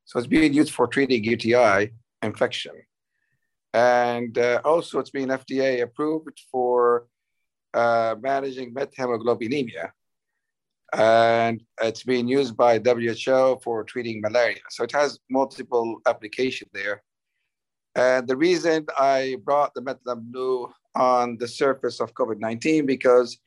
[0.05, 2.73] So it's being used for treating UTI infection.
[3.73, 7.07] And uh, also it's being FDA approved for
[7.73, 9.91] uh, managing methemoglobinemia.
[10.93, 14.59] And it's being used by WHO for treating malaria.
[14.69, 17.01] So it has multiple applications there.
[17.95, 23.37] And the reason I brought the blue on the surface of COVID-19 because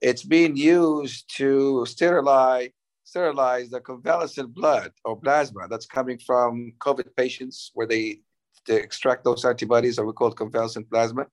[0.00, 2.70] it's being used to sterilize
[3.08, 8.20] sterilize the convalescent blood or plasma that's coming from COVID patients where they,
[8.66, 11.26] they extract those antibodies that we call convalescent plasma.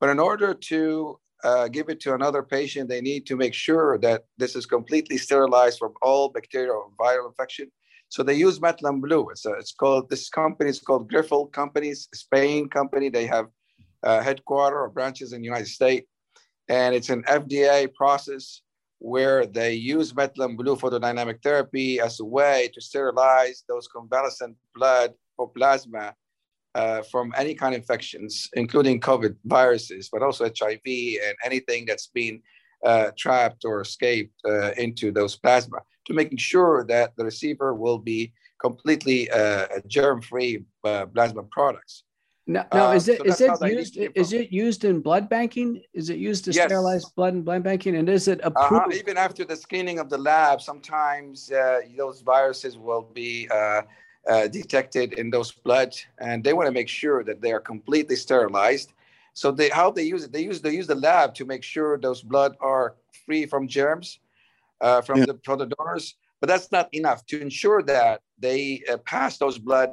[0.00, 3.98] But in order to uh, give it to another patient, they need to make sure
[3.98, 7.70] that this is completely sterilized from all bacterial or viral infection.
[8.12, 9.30] So they use methylene blue.
[9.30, 13.08] It's, a, it's called, this company is called Grifols Companies, Spain company.
[13.08, 13.46] They have
[14.02, 16.06] uh, headquarters or branches in the United States
[16.68, 18.62] and it's an FDA process
[18.98, 25.12] where they use methylene blue photodynamic therapy as a way to sterilize those convalescent blood
[25.38, 26.14] or plasma
[26.74, 32.06] uh, from any kind of infections, including COVID viruses, but also HIV and anything that's
[32.06, 32.40] been
[32.86, 35.78] uh, trapped or escaped uh, into those plasma.
[36.06, 42.04] To making sure that the receiver will be completely uh, germ-free uh, plasma products.
[42.46, 45.80] Now, no is it so is it used is it used in blood banking?
[45.94, 46.64] Is it used to yes.
[46.64, 47.94] sterilize blood in blood banking?
[47.96, 48.66] And is it uh-huh.
[48.66, 48.96] approved?
[48.96, 53.82] Even after the screening of the lab, sometimes uh, those viruses will be uh,
[54.28, 58.16] uh, detected in those blood, and they want to make sure that they are completely
[58.16, 58.92] sterilized.
[59.34, 60.32] So they how they use it?
[60.32, 64.18] They use they use the lab to make sure those blood are free from germs
[64.82, 65.26] uh, from yeah.
[65.26, 66.16] the the donors.
[66.40, 69.90] But that's not enough to ensure that they uh, pass those blood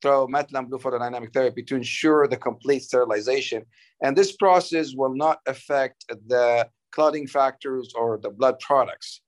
[0.00, 3.64] through methylene blue photodynamic therapy to ensure the complete sterilization.
[4.02, 9.20] And this process will not affect the clotting factors or the blood products.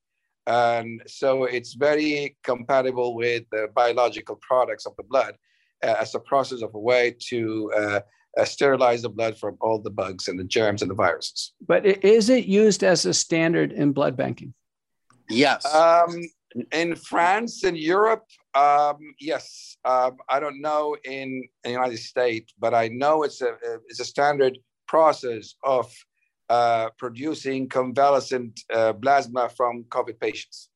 [0.47, 5.35] And so it's very compatible with the biological products of the blood
[5.83, 7.99] uh, as a process of a way to uh,
[8.37, 11.53] uh, sterilize the blood from all the bugs and the germs and the viruses.
[11.65, 14.53] But is it used as a standard in blood banking?
[15.29, 15.65] Yes.
[15.65, 16.21] Um,
[16.71, 19.77] in France and Europe, um, yes.
[19.85, 23.55] Um, I don't know in the United States, but I know it's a
[23.87, 24.57] it's a standard
[24.87, 25.91] process of
[26.49, 30.69] uh, producing convalescent uh, plasma from COVID patients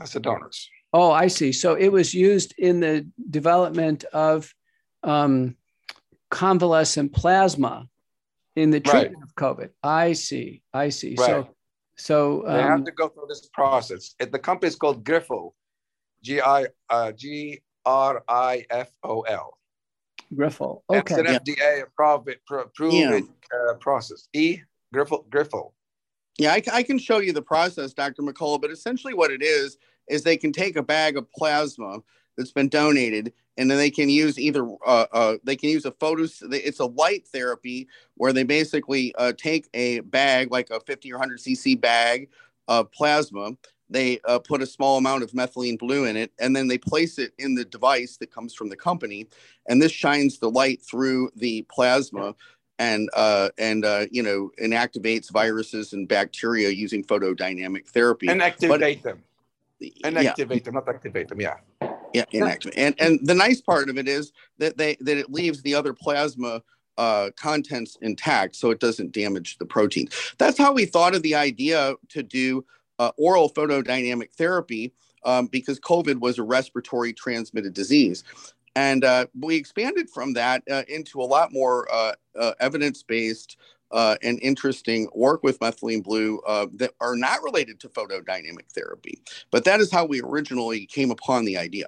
[0.00, 0.68] as the donors.
[0.92, 1.52] Oh, I see.
[1.52, 4.52] So it was used in the development of
[5.02, 5.56] um,
[6.30, 7.88] convalescent plasma
[8.54, 9.24] in the treatment right.
[9.24, 9.70] of COVID.
[9.82, 10.62] I see.
[10.74, 11.14] I see.
[11.18, 11.26] Right.
[11.26, 11.48] So
[11.96, 14.14] so um, they have um, to go through this process.
[14.18, 15.52] It, the company is called Grifols,
[16.22, 19.58] G I uh, G R I F O L.
[20.34, 20.82] Grifols.
[20.90, 20.98] Okay.
[20.98, 21.38] It's an yeah.
[21.38, 23.20] FDA approved, approved yeah.
[23.70, 24.28] uh, process.
[24.32, 24.60] E
[24.94, 25.28] Grifols.
[25.28, 25.72] Grifols.
[26.38, 28.22] Yeah, I, I, can show you the process, Dr.
[28.22, 28.60] McCullough.
[28.60, 29.76] But essentially, what it is
[30.08, 31.98] is they can take a bag of plasma
[32.36, 35.92] that's been donated and then they can use either uh, uh, they can use a
[35.92, 41.12] photo it's a light therapy where they basically uh, take a bag like a 50
[41.12, 42.28] or 100 cc bag
[42.68, 43.52] of plasma
[43.90, 47.18] they uh, put a small amount of methylene blue in it and then they place
[47.18, 49.26] it in the device that comes from the company
[49.68, 52.34] and this shines the light through the plasma
[52.78, 58.28] and uh, and uh, you know inactivates viruses and bacteria using photodynamic therapy.
[58.28, 59.22] And activate but, them
[60.04, 60.64] and activate yeah.
[60.64, 61.56] them not activate them yeah
[62.14, 62.72] yeah, inactive.
[62.76, 65.92] And and the nice part of it is that they that it leaves the other
[65.92, 66.62] plasma
[66.98, 70.08] uh, contents intact, so it doesn't damage the protein.
[70.38, 72.64] That's how we thought of the idea to do
[72.98, 74.92] uh, oral photodynamic therapy
[75.24, 78.24] um, because COVID was a respiratory transmitted disease.
[78.74, 83.58] And uh, we expanded from that uh, into a lot more uh, uh, evidence based
[83.90, 89.22] uh, and interesting work with methylene blue uh, that are not related to photodynamic therapy.
[89.50, 91.86] But that is how we originally came upon the idea.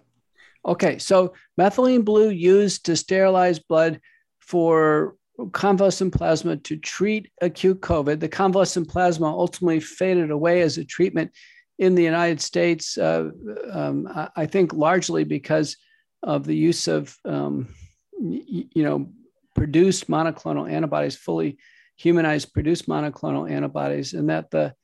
[0.67, 4.01] Okay, so methylene blue used to sterilize blood
[4.41, 5.17] for
[5.53, 8.21] convalescent plasma to treat acute COVID.
[8.21, 11.33] The convalescent plasma ultimately faded away as a treatment
[11.79, 13.31] in the United States, uh,
[13.71, 15.77] um, I think largely because
[16.23, 17.75] of the use of, um,
[18.21, 19.09] you know,
[19.57, 21.59] produced monoclonal antibodies, fully
[21.97, 24.75] humanized produced monoclonal antibodies, and that the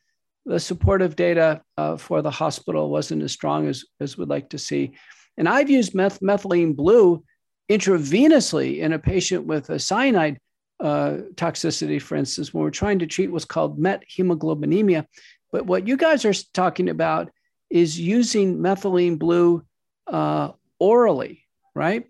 [0.46, 4.58] the supportive data uh, for the hospital wasn't as strong as, as we'd like to
[4.58, 4.92] see.
[5.36, 7.24] And I've used meth- methylene blue
[7.70, 10.38] intravenously in a patient with a cyanide
[10.80, 15.06] uh, toxicity, for instance, when we're trying to treat what's called methemoglobinemia.
[15.52, 17.30] But what you guys are talking about
[17.68, 19.62] is using methylene blue
[20.06, 22.06] uh, orally, right?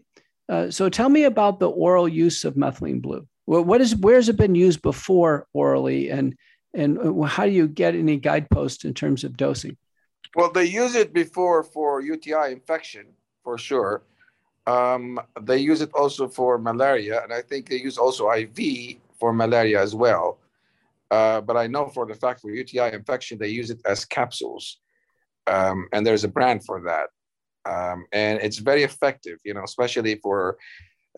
[0.49, 3.27] Uh, so tell me about the oral use of methylene blue.
[3.47, 6.37] Well, what is where's it been used before orally, and
[6.73, 9.77] and how do you get any guideposts in terms of dosing?
[10.35, 13.07] Well, they use it before for UTI infection
[13.43, 14.03] for sure.
[14.67, 19.33] Um, they use it also for malaria, and I think they use also IV for
[19.33, 20.39] malaria as well.
[21.11, 24.79] Uh, but I know for the fact for UTI infection, they use it as capsules,
[25.49, 27.09] um, and there's a brand for that,
[27.69, 29.39] um, and it's very effective.
[29.45, 30.57] You know, especially for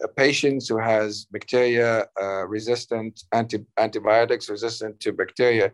[0.03, 5.73] uh, patients who has bacteria uh, resistant anti- antibiotics resistant to bacteria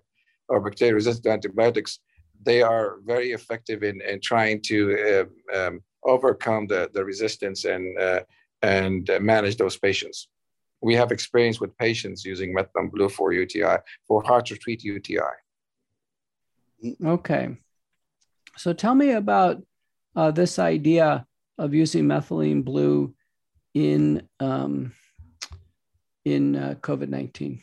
[0.49, 2.01] or bacteria resistant antibiotics
[2.43, 7.99] they are very effective in, in trying to uh, um, overcome the, the resistance and,
[7.99, 8.21] uh,
[8.63, 10.29] and manage those patients.
[10.81, 15.19] We have experience with patients using methylene blue for UTI, for hard to treat UTI.
[17.05, 17.57] Okay.
[18.57, 19.63] So tell me about
[20.15, 21.27] uh, this idea
[21.59, 23.15] of using methylene blue
[23.75, 24.93] in, um,
[26.25, 27.61] in uh, COVID 19.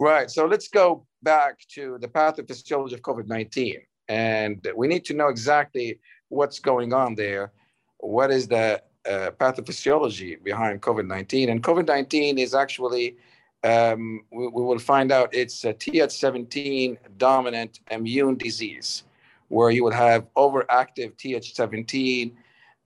[0.00, 0.28] Right.
[0.28, 3.80] So let's go back to the pathophysiology of COVID 19
[4.12, 5.98] and we need to know exactly
[6.28, 7.50] what's going on there.
[7.96, 11.48] What is the uh, pathophysiology behind COVID 19?
[11.48, 13.16] And COVID 19 is actually,
[13.64, 19.04] um, we, we, will find out it's a Th17 dominant immune disease,
[19.48, 22.32] where you would have overactive Th17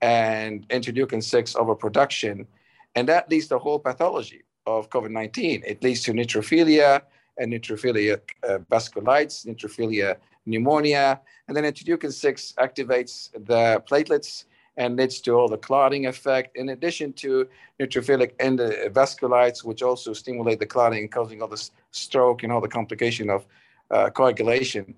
[0.02, 2.46] and interleukin 6 overproduction.
[2.94, 5.64] And that leads to the whole pathology of COVID 19.
[5.66, 7.02] It leads to neutrophilia
[7.36, 14.44] and neutrophilia uh, vasculitis, neutrophilia pneumonia, and then interleukin 6 activates the platelets
[14.76, 17.48] and leads to all the clotting effect, in addition to
[17.80, 23.30] neutrophilic endovasculitis, which also stimulate the clotting, causing all the stroke and all the complication
[23.30, 23.46] of
[23.90, 24.94] uh, coagulation.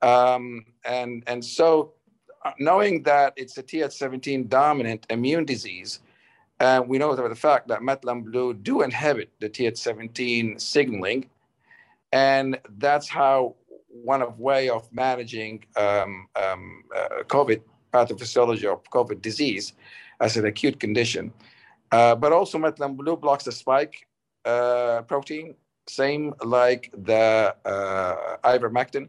[0.00, 1.92] Um, and, and so
[2.44, 6.00] uh, knowing that it's a Th17 dominant immune disease,
[6.60, 11.28] uh, we know the fact that Methylene and Blue do inhibit the Th17 signaling,
[12.12, 13.54] and that's how
[14.04, 17.60] one of way of managing um, um, uh, COVID
[17.92, 19.72] pathophysiology of COVID disease
[20.20, 21.32] as an acute condition.
[21.90, 24.06] Uh, but also methylene blue blocks the spike
[24.44, 25.54] uh, protein,
[25.86, 29.08] same like the uh, ivermectin,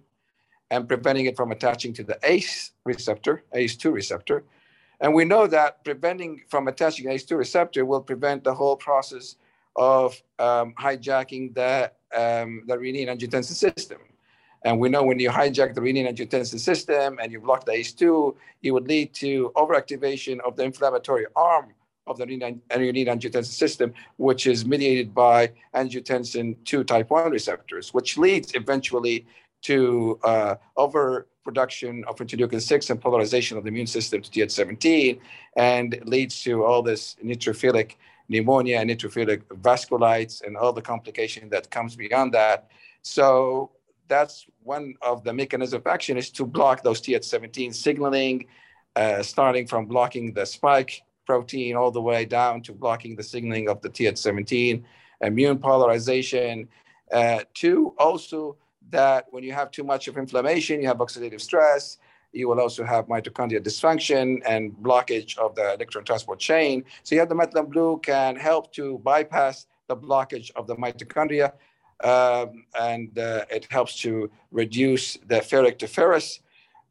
[0.72, 4.44] and preventing it from attaching to the ACE receptor, ACE2 receptor.
[5.02, 9.36] And we know that preventing from attaching ACE2 receptor will prevent the whole process
[9.76, 14.00] of um, hijacking the, um, the renin-angiotensin system.
[14.64, 18.72] And we know when you hijack the renin-angiotensin system and you block the ACE2, it
[18.72, 21.74] would lead to overactivation of the inflammatory arm
[22.08, 28.54] of the renin-angiotensin system, which is mediated by angiotensin 2 type 1 receptors, which leads
[28.56, 29.26] eventually
[29.62, 35.20] to uh, overproduction of interleukin 6 and polarization of the immune system to Th17,
[35.56, 37.96] and leads to all this neutrophilic
[38.28, 42.70] pneumonia and neutrophilic vasculitis and all the complication that comes beyond that.
[43.02, 43.72] So
[44.10, 48.46] that's one of the mechanism of action is to block those Th17 signaling,
[48.96, 53.70] uh, starting from blocking the spike protein all the way down to blocking the signaling
[53.70, 54.84] of the Th17,
[55.22, 56.68] immune polarization.
[57.12, 58.58] Uh, two, also
[58.90, 62.00] that when you have too much of inflammation, you have oxidative stress,
[62.32, 66.84] you will also have mitochondrial dysfunction and blockage of the electron transport chain.
[67.04, 71.54] So you have the methylene blue can help to bypass the blockage of the mitochondria
[72.04, 76.40] um, and uh, it helps to reduce the ferric to ferrous.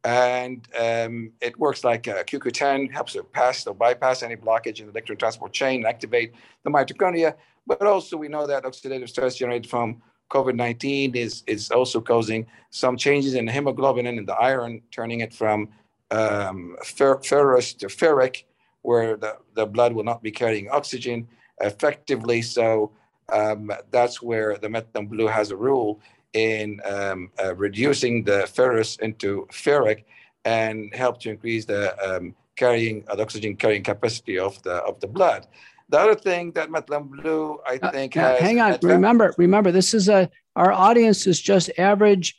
[0.04, 4.86] And um, it works like a CoQ10, helps to pass or bypass any blockage in
[4.86, 7.34] the electron transport chain, activate the mitochondria.
[7.66, 10.00] But also, we know that oxidative stress generated from
[10.30, 15.20] COVID-19 is, is also causing some changes in the hemoglobin and in the iron, turning
[15.20, 15.68] it from
[16.10, 18.44] um, fer- ferrous to ferric,
[18.82, 21.26] where the, the blood will not be carrying oxygen
[21.60, 22.40] effectively.
[22.40, 22.92] So
[23.32, 26.00] um, that's where the methylene blue has a role
[26.32, 30.04] in um, uh, reducing the ferrous into ferric
[30.44, 35.00] and help to increase the um, carrying uh, the oxygen carrying capacity of the of
[35.00, 35.46] the blood.
[35.90, 38.78] The other thing that methylene blue, I uh, think, uh, hang on.
[38.82, 42.36] Remember, remember, this is a our audience is just average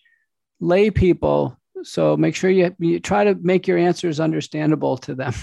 [0.60, 1.58] lay people.
[1.84, 5.34] So make sure you, you try to make your answers understandable to them.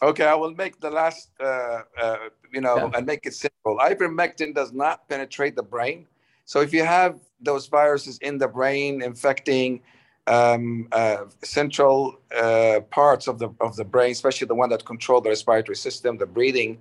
[0.00, 2.16] Okay, I will make the last, uh, uh,
[2.52, 2.90] you know, yeah.
[2.94, 3.78] and make it simple.
[3.78, 6.06] Ivermectin does not penetrate the brain.
[6.44, 9.80] So if you have those viruses in the brain infecting
[10.26, 15.20] um, uh, central uh, parts of the of the brain, especially the one that control
[15.20, 16.80] the respiratory system, the breathing,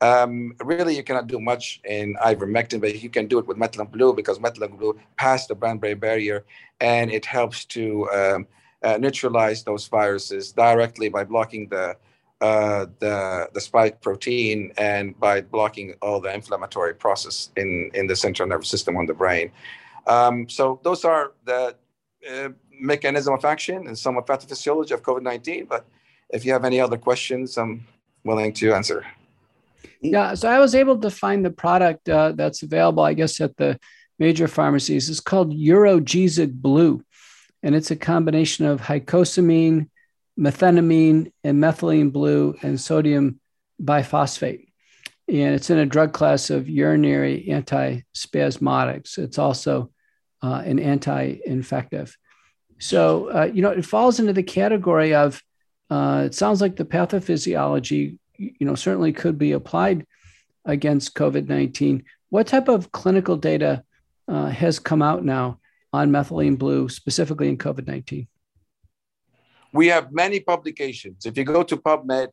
[0.00, 3.90] um, really you cannot do much in ivermectin, but you can do it with methylene
[3.90, 6.44] blue because methylene blue passes the blood-brain barrier,
[6.80, 8.46] and it helps to um,
[8.82, 11.96] uh, neutralize those viruses directly by blocking the
[12.40, 18.16] uh, the, the spike protein and by blocking all the inflammatory process in, in the
[18.16, 19.52] central nervous system on the brain.
[20.06, 21.76] Um, so those are the
[22.28, 25.68] uh, mechanism of action and some of pathophysiology of COVID-19.
[25.68, 25.84] But
[26.30, 27.86] if you have any other questions, I'm
[28.24, 29.06] willing to answer.
[30.00, 33.56] Yeah, so I was able to find the product uh, that's available, I guess, at
[33.58, 33.78] the
[34.18, 35.10] major pharmacies.
[35.10, 37.04] It's called Urogesic Blue,
[37.62, 39.89] and it's a combination of hyoscyamine,
[40.40, 43.40] methenamine and methylene blue and sodium
[43.82, 44.68] biphosphate.
[45.28, 49.18] And it's in a drug class of urinary antispasmodics.
[49.18, 49.90] It's also
[50.42, 52.16] uh, an anti infective.
[52.78, 55.42] So, uh, you know, it falls into the category of
[55.90, 60.06] uh, it sounds like the pathophysiology, you know, certainly could be applied
[60.64, 62.04] against COVID 19.
[62.30, 63.84] What type of clinical data
[64.26, 65.58] uh, has come out now
[65.92, 68.26] on methylene blue, specifically in COVID 19?
[69.72, 71.26] We have many publications.
[71.26, 72.30] If you go to PubMed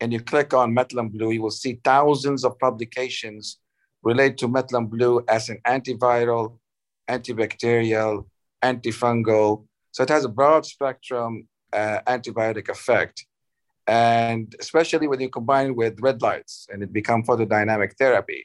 [0.00, 3.58] and you click on methylene blue, you will see thousands of publications
[4.02, 6.58] related to methylene blue as an antiviral,
[7.08, 8.26] antibacterial,
[8.62, 9.64] antifungal.
[9.90, 13.26] So it has a broad spectrum uh, antibiotic effect.
[13.86, 18.44] And especially when you combine it with red lights and it becomes photodynamic therapy.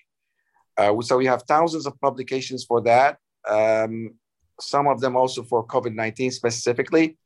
[0.76, 3.18] Uh, so we have thousands of publications for that.
[3.48, 4.16] Um,
[4.60, 7.18] some of them also for COVID 19 specifically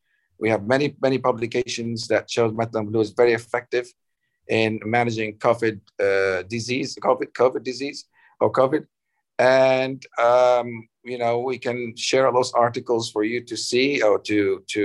[0.42, 3.88] We have many, many publications that show methylene blue is very effective
[4.48, 8.06] in managing COVID uh, disease, COVID, COVID disease
[8.40, 8.86] or COVID.
[9.38, 14.64] And, um, you know, we can share those articles for you to see or to,
[14.68, 14.84] to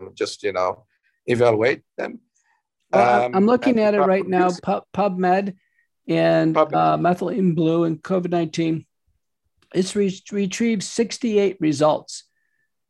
[0.00, 0.86] um, just, you know,
[1.26, 2.20] evaluate them.
[2.90, 5.54] Well, I'm um, looking at it right now, PubMed
[6.08, 6.74] and PubMed.
[6.74, 8.86] Uh, methylene blue and COVID 19.
[9.74, 12.24] It's re- retrieved 68 results.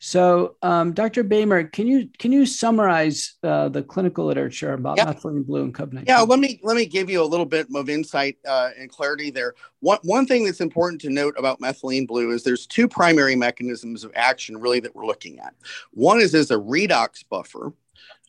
[0.00, 1.22] So, um, Dr.
[1.22, 5.06] Boehmer, can you can you summarize uh, the clinical literature about yeah.
[5.06, 6.04] methylene blue and COVID-19?
[6.06, 9.30] Yeah, let me let me give you a little bit of insight uh, and clarity
[9.30, 9.54] there.
[9.80, 14.04] One one thing that's important to note about methylene blue is there's two primary mechanisms
[14.04, 15.54] of action really that we're looking at.
[15.92, 17.72] One is as a redox buffer,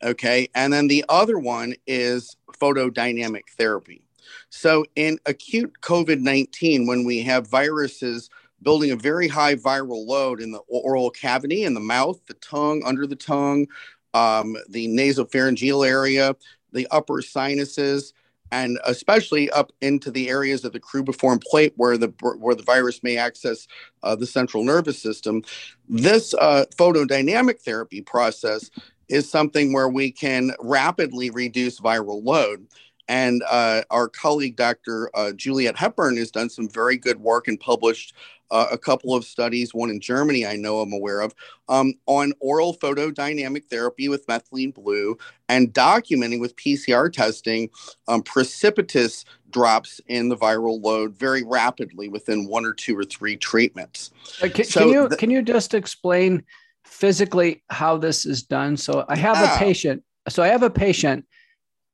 [0.02, 4.06] okay, and then the other one is photodynamic therapy.
[4.50, 8.30] So, in acute COVID 19, when we have viruses
[8.66, 12.84] building a very high viral load in the oral cavity, in the mouth, the tongue,
[12.86, 13.68] under the tongue,
[14.14, 16.36] um, the nasopharyngeal area,
[16.74, 18.14] the upper sinuses,
[18.52, 23.04] and especially up into the areas of the cruciform plate where the where the virus
[23.04, 23.68] may access
[24.04, 25.44] uh, the central nervous system.
[25.88, 28.70] This uh, photodynamic therapy process
[29.10, 32.68] is something where we can rapidly reduce viral load.
[33.08, 35.12] And uh, our colleague, Dr.
[35.14, 38.16] Uh, Juliet Hepburn, has done some very good work and published
[38.52, 41.34] uh, a couple of studies, one in Germany I know I'm aware of,
[41.70, 45.18] um, on oral photodynamic therapy with methylene blue
[45.50, 47.70] and documenting with PCR testing
[48.08, 53.36] um, precipitous drops in the viral load very rapidly within one or two or three
[53.36, 54.12] treatments.
[54.42, 56.44] Uh, can, so can you can you just explain
[56.84, 58.78] physically how this is done?
[58.78, 60.04] So I have a patient.
[60.28, 61.26] So I have a patient,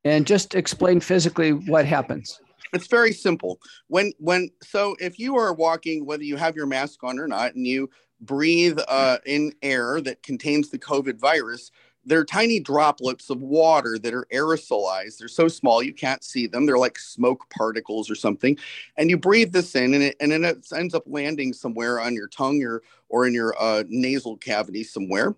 [0.04, 2.40] and just explain physically what happens.
[2.74, 3.60] It's very simple.
[3.88, 7.56] When when so if you are walking, whether you have your mask on or not,
[7.56, 7.90] and you
[8.22, 11.72] breathe uh, in air that contains the COVID virus,
[12.06, 15.18] they're tiny droplets of water that are aerosolized.
[15.18, 16.66] They're so small you can't see them.
[16.66, 18.58] They're like smoke particles or something.
[18.98, 22.14] And you breathe this in, and it and then it ends up landing somewhere on
[22.16, 25.36] your tongue or or in your uh, nasal cavity somewhere.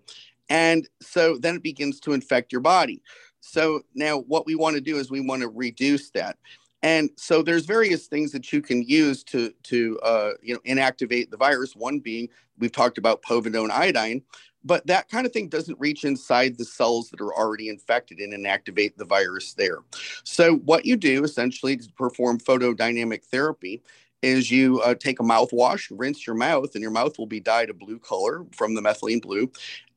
[0.48, 3.02] And so then it begins to infect your body.
[3.40, 6.38] So now what we want to do is we want to reduce that.
[6.84, 11.30] And so there's various things that you can use to to uh, you know inactivate
[11.30, 11.74] the virus.
[11.74, 12.28] One being
[12.58, 14.22] we've talked about povidone iodine,
[14.62, 18.34] but that kind of thing doesn't reach inside the cells that are already infected and
[18.34, 19.78] inactivate the virus there.
[20.24, 23.82] So what you do essentially to perform photodynamic therapy
[24.20, 27.70] is you uh, take a mouthwash, rinse your mouth, and your mouth will be dyed
[27.70, 29.50] a blue color from the methylene blue.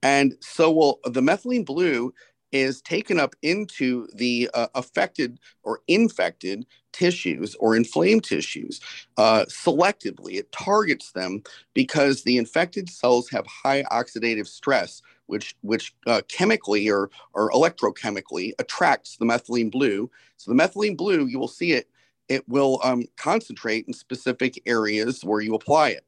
[0.03, 2.13] And so will the methylene blue
[2.51, 8.79] is taken up into the uh, affected or infected tissues or inflamed tissues
[9.17, 10.35] uh, selectively.
[10.35, 11.43] It targets them
[11.73, 18.53] because the infected cells have high oxidative stress, which which uh, chemically or or electrochemically
[18.59, 20.09] attracts the methylene blue.
[20.37, 21.89] So the methylene blue, you will see it.
[22.29, 26.05] It will um, concentrate in specific areas where you apply it.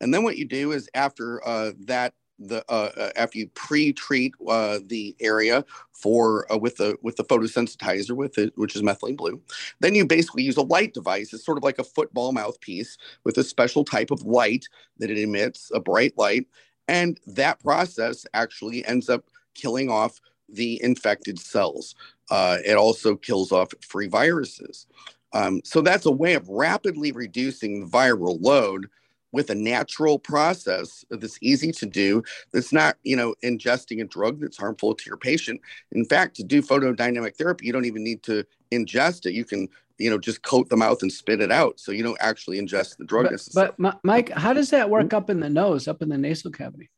[0.00, 2.14] And then what you do is after uh, that
[2.48, 7.24] the uh, uh, after you pre-treat uh, the area for uh, with the with the
[7.24, 9.40] photosensitizer with it, which is methylene blue,
[9.80, 11.32] then you basically use a light device.
[11.32, 14.68] It's sort of like a football mouthpiece with a special type of light
[14.98, 16.46] that it emits, a bright light,
[16.88, 19.24] and that process actually ends up
[19.54, 21.94] killing off the infected cells.
[22.30, 24.86] Uh, it also kills off free viruses.
[25.32, 28.88] Um, so that's a way of rapidly reducing the viral load
[29.32, 32.22] with a natural process that's easy to do
[32.52, 35.60] that's not you know ingesting a drug that's harmful to your patient.
[35.92, 39.32] In fact to do photodynamic therapy you don't even need to ingest it.
[39.32, 39.68] You can
[39.98, 41.80] you know just coat the mouth and spit it out.
[41.80, 45.16] So you don't actually ingest the drug but, but mike how does that work mm-hmm.
[45.16, 46.90] up in the nose up in the nasal cavity?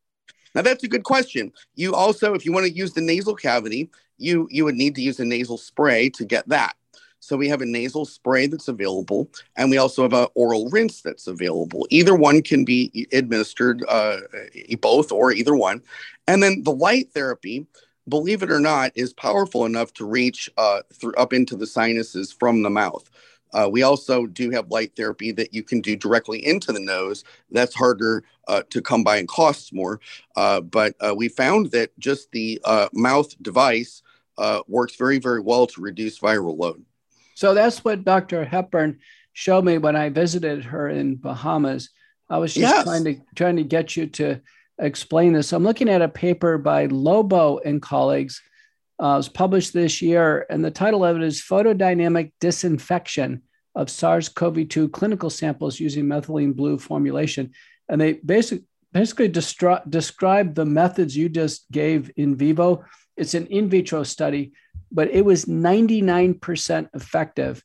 [0.54, 1.52] Now that's a good question.
[1.74, 5.02] You also if you want to use the nasal cavity you you would need to
[5.02, 6.76] use a nasal spray to get that
[7.24, 11.00] so we have a nasal spray that's available, and we also have an oral rinse
[11.00, 11.86] that's available.
[11.88, 14.18] Either one can be administered, uh,
[14.80, 15.80] both or either one.
[16.26, 17.66] And then the light therapy,
[18.08, 22.30] believe it or not, is powerful enough to reach uh, through, up into the sinuses
[22.30, 23.08] from the mouth.
[23.54, 27.24] Uh, we also do have light therapy that you can do directly into the nose.
[27.50, 30.00] That's harder uh, to come by and costs more.
[30.36, 34.02] Uh, but uh, we found that just the uh, mouth device
[34.36, 36.84] uh, works very, very well to reduce viral load.
[37.34, 38.44] So that's what Dr.
[38.44, 39.00] Hepburn
[39.32, 41.90] showed me when I visited her in Bahamas.
[42.30, 42.84] I was just yes.
[42.84, 44.40] trying to trying to get you to
[44.78, 45.52] explain this.
[45.52, 48.40] I'm looking at a paper by Lobo and colleagues.
[49.02, 53.42] Uh, it was published this year, and the title of it is "Photodynamic Disinfection
[53.74, 57.52] of SARS-CoV-2 Clinical Samples Using Methylene Blue Formulation."
[57.88, 62.84] And they basically basically describe the methods you just gave in vivo.
[63.16, 64.52] It's an in vitro study,
[64.94, 67.64] but it was 99% effective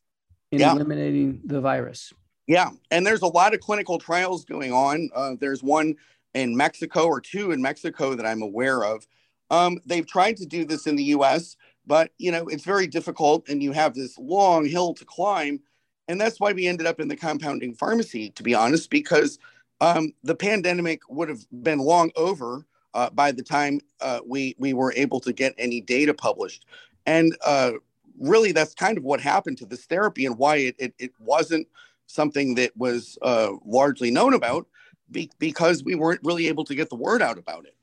[0.51, 0.71] in yeah.
[0.71, 2.11] eliminating the virus.
[2.47, 5.09] Yeah, and there's a lot of clinical trials going on.
[5.15, 5.95] Uh, there's one
[6.33, 9.07] in Mexico or two in Mexico that I'm aware of.
[9.51, 11.55] Um, they've tried to do this in the U.S.,
[11.85, 15.59] but you know it's very difficult, and you have this long hill to climb,
[16.07, 19.37] and that's why we ended up in the compounding pharmacy, to be honest, because
[19.79, 24.73] um, the pandemic would have been long over uh, by the time uh, we we
[24.73, 26.65] were able to get any data published,
[27.05, 27.71] and uh,
[28.19, 31.67] really that's kind of what happened to this therapy and why it it, it wasn't
[32.07, 34.67] something that was uh, largely known about
[35.11, 37.75] be- because we weren't really able to get the word out about it.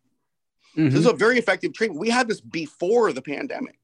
[0.77, 0.91] Mm-hmm.
[0.91, 2.01] This is a very effective treatment.
[2.01, 3.79] We had this before the pandemic.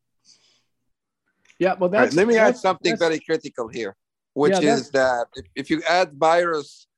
[1.58, 3.96] Yeah, well, that's, right, let me add something very critical here,
[4.34, 6.88] which yeah, is that if, if, you add virus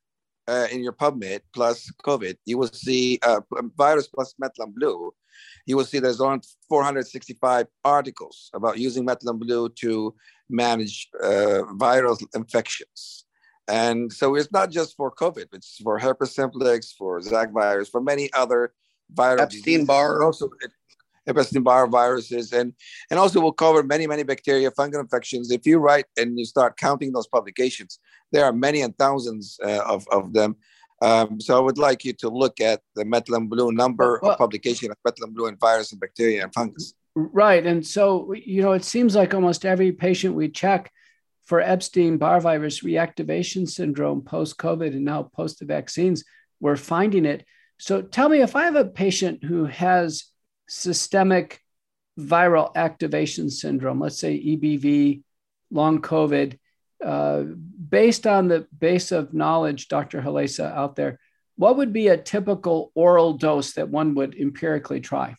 [0.47, 3.41] uh, in your PubMed plus COVID, you will see uh,
[3.77, 5.13] virus plus methylene blue.
[5.65, 10.15] You will see there's on 465 articles about using methylene blue to
[10.49, 13.25] manage uh, viral infections.
[13.67, 18.01] And so it's not just for COVID, it's for herpes simplex, for Zika virus, for
[18.01, 18.73] many other
[19.13, 20.49] viral Epstein Barr, also
[21.27, 22.73] Epstein Barr viruses, and
[23.09, 25.49] and also will cover many many bacteria, fungal infections.
[25.49, 27.99] If you write and you start counting those publications,
[28.31, 30.57] there are many and thousands uh, of of them.
[31.05, 34.37] Um, so I would like you to look at the methylene blue number well, of
[34.39, 36.95] publication of methylene blue and virus and bacteria and fungus.
[37.13, 40.91] Right, and so you know it seems like almost every patient we check
[41.45, 46.23] for Epstein Barr virus reactivation syndrome post COVID and now post the vaccines,
[46.59, 47.45] we're finding it.
[47.77, 50.25] So tell me if I have a patient who has
[50.67, 51.61] systemic
[52.19, 55.21] viral activation syndrome, let's say EBV,
[55.69, 56.57] long COVID,
[57.03, 57.43] uh,
[57.89, 60.21] based on the base of knowledge, Dr.
[60.21, 61.19] Halassa out there,
[61.57, 65.35] what would be a typical oral dose that one would empirically try?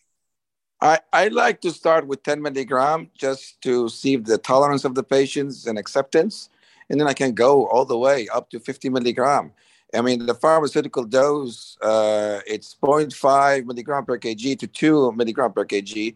[0.81, 5.03] I, I like to start with 10 milligram just to see the tolerance of the
[5.03, 6.51] patients and acceptance.
[6.91, 9.53] And then I can go all the way up to 50 milligram.
[9.95, 15.65] I mean, the pharmaceutical dose, uh, it's 0.5 milligram per kg to 2 milligram per
[15.65, 16.15] kg.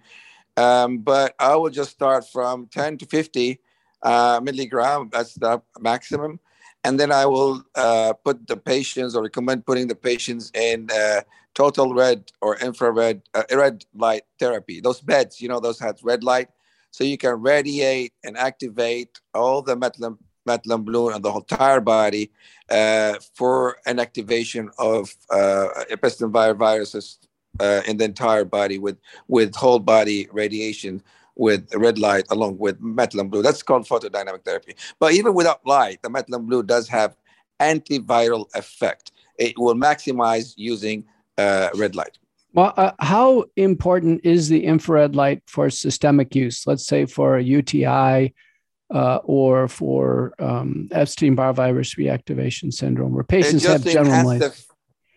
[0.57, 3.59] Um, but I will just start from 10 to 50
[4.03, 5.09] uh, milligram.
[5.13, 6.41] That's the maximum.
[6.85, 11.21] And then I will uh, put the patients or recommend putting the patients in uh,
[11.55, 14.81] total red or infrared uh, red light therapy.
[14.81, 16.49] Those beds, you know, those have red light,
[16.91, 22.31] so you can radiate and activate all the methylene blue on the entire body
[22.71, 27.19] uh, for an activation of uh, Epstein-Barr viruses
[27.59, 28.97] uh, in the entire body with
[29.29, 31.03] with whole body radiation
[31.37, 33.43] with red light along with methylene blue.
[33.43, 34.75] That's called photodynamic therapy.
[34.99, 37.17] But even without light, the methylene blue does have
[37.61, 39.13] antiviral effect.
[39.39, 41.05] It will maximize using
[41.39, 42.19] uh, red light.
[42.53, 46.67] Well, uh, how important is the infrared light for systemic use?
[46.67, 48.35] Let's say for a UTI
[48.93, 54.41] uh, or for um, Epstein-Barr virus reactivation syndrome, where patients have general light.
[54.41, 54.65] The,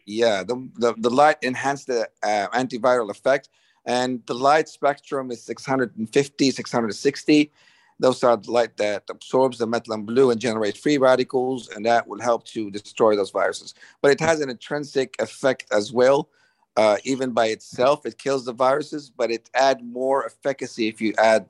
[0.05, 3.49] yeah, the, the, the, light enhance the uh, antiviral effect,
[3.85, 7.51] and the light spectrum is 650, 660.
[7.99, 12.07] Those are the light that absorbs the methylene blue and generates free radicals, and that
[12.07, 13.73] will help to destroy those viruses.
[14.01, 16.29] But it has an intrinsic effect as well.
[16.75, 21.13] Uh, even by itself, it kills the viruses, but it add more efficacy if you
[21.19, 21.47] add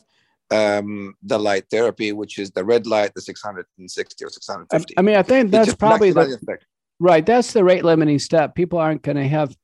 [0.51, 4.97] um, the light therapy, which is the red light, the 660 or 650.
[4.97, 6.57] I mean, I think that's probably the, the
[6.99, 7.25] right.
[7.25, 8.53] That's the rate limiting step.
[8.53, 9.55] People aren't going to have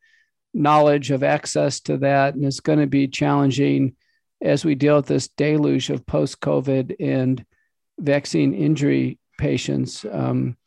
[0.53, 3.95] knowledge of access to that, and it's going to be challenging
[4.41, 7.45] as we deal with this deluge of post COVID and
[7.99, 10.05] vaccine injury patients.
[10.09, 10.57] Um,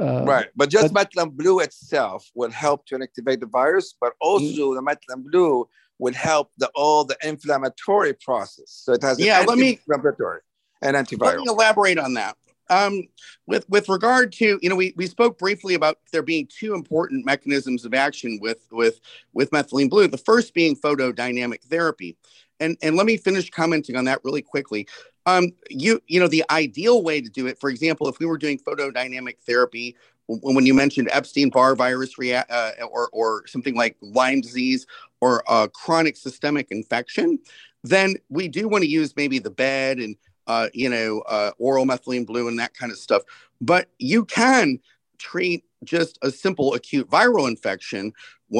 [0.00, 4.12] uh, right, but just but, methylene blue itself will help to inactivate the virus, but
[4.20, 4.74] also mm-hmm.
[4.74, 5.68] the methylene blue
[5.98, 8.64] will help the all the inflammatory process.
[8.66, 9.44] So it has yeah.
[9.46, 10.40] Let me inflammatory
[10.82, 11.26] and antiviral.
[11.26, 12.36] Let me elaborate on that.
[12.70, 13.02] Um,
[13.46, 17.26] with with regard to you know we, we spoke briefly about there being two important
[17.26, 19.00] mechanisms of action with with
[19.32, 20.08] with methylene blue.
[20.08, 22.16] The first being photodynamic therapy
[22.60, 24.86] and and let me finish commenting on that really quickly.
[25.26, 28.38] Um, you you know the ideal way to do it, for example, if we were
[28.38, 29.96] doing photodynamic therapy,
[30.26, 34.86] when you mentioned Epstein Barr virus rea- uh, or or something like Lyme disease
[35.20, 37.38] or a chronic systemic infection,
[37.82, 40.16] then we do want to use maybe the bed and
[40.46, 43.22] uh, you know uh, oral methylene blue and that kind of stuff.
[43.60, 44.78] But you can
[45.18, 48.12] treat just a simple acute viral infection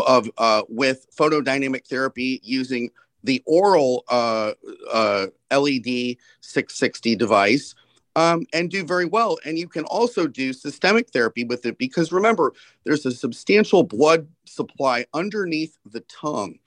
[0.07, 2.91] of uh, with photodynamic therapy using
[3.22, 4.53] the oral uh,
[4.93, 7.74] uh, LED 660 device
[8.16, 9.39] um, and do very well.
[9.45, 12.53] And you can also do systemic therapy with it because remember,
[12.85, 16.59] there's a substantial blood supply underneath the tongue.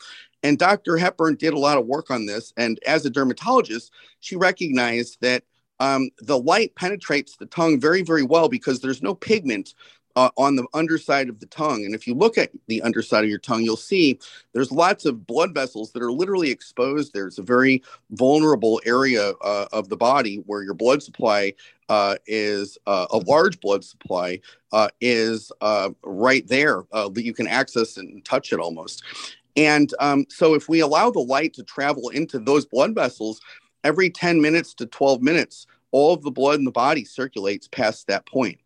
[0.47, 0.95] And Dr.
[0.95, 2.53] Hepburn did a lot of work on this.
[2.55, 3.91] And as a dermatologist,
[4.21, 5.43] she recognized that
[5.81, 9.73] um, the light penetrates the tongue very, very well because there's no pigment
[10.15, 11.83] uh, on the underside of the tongue.
[11.83, 14.19] And if you look at the underside of your tongue, you'll see
[14.53, 17.13] there's lots of blood vessels that are literally exposed.
[17.13, 21.53] There's a very vulnerable area uh, of the body where your blood supply
[21.89, 24.39] uh, is uh, a large blood supply
[24.71, 29.03] uh, is uh, right there that you can access and touch it almost.
[29.57, 33.41] And um, so if we allow the light to travel into those blood vessels,
[33.83, 38.07] every 10 minutes to 12 minutes, all of the blood in the body circulates past
[38.07, 38.59] that point.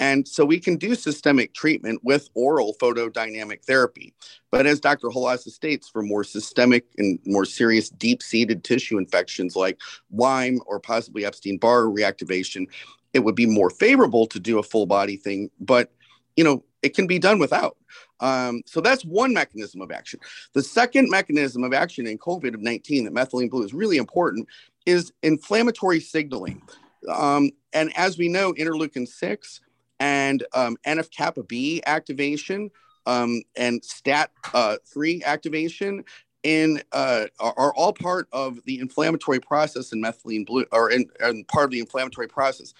[0.00, 4.12] And so we can do systemic treatment with oral photodynamic therapy.
[4.50, 5.08] But as Dr.
[5.08, 9.80] Halassa states, for more systemic and more serious deep seated tissue infections like
[10.12, 12.66] Lyme or possibly Epstein Barr reactivation,
[13.14, 15.50] it would be more favorable to do a full body thing.
[15.60, 15.92] But,
[16.36, 17.76] you know, it can be done without.
[18.24, 20.18] Um, so that's one mechanism of action.
[20.54, 24.48] The second mechanism of action in COVID 19 that methylene blue is really important
[24.86, 26.62] is inflammatory signaling.
[27.06, 29.60] Um, and as we know, interleukin 6
[30.00, 32.70] and um, NF kappa B activation
[33.04, 36.02] um, and STAT uh, 3 activation
[36.42, 41.10] in uh, are, are, all part of the inflammatory process in methylene blue or in,
[41.22, 42.72] in part of the inflammatory process.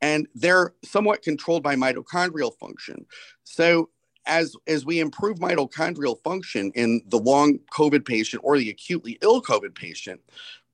[0.00, 3.06] And they're somewhat controlled by mitochondrial function.
[3.42, 3.88] So
[4.26, 9.42] as as we improve mitochondrial function in the long COVID patient or the acutely ill
[9.42, 10.20] COVID patient,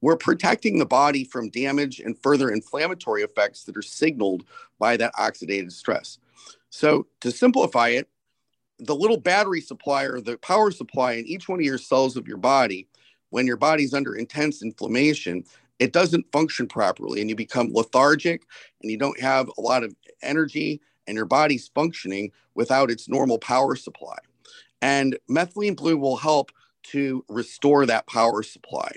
[0.01, 4.45] we're protecting the body from damage and further inflammatory effects that are signaled
[4.79, 6.19] by that oxidative stress.
[6.71, 8.09] So, to simplify it,
[8.79, 12.27] the little battery supply or the power supply in each one of your cells of
[12.27, 12.89] your body,
[13.31, 15.45] when your body's under intense inflammation,
[15.79, 18.43] it doesn't function properly and you become lethargic
[18.83, 23.39] and you don't have a lot of energy and your body's functioning without its normal
[23.39, 24.17] power supply.
[24.83, 26.53] And methylene blue will help
[26.85, 28.91] to restore that power supply.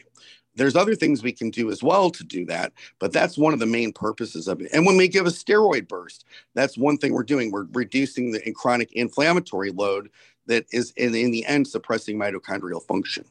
[0.56, 3.60] There's other things we can do as well to do that but that's one of
[3.60, 4.70] the main purposes of it.
[4.72, 7.52] And when we give a steroid burst that's one thing we're doing.
[7.52, 10.10] We're reducing the chronic inflammatory load
[10.46, 13.26] that is in, in the end suppressing mitochondrial function.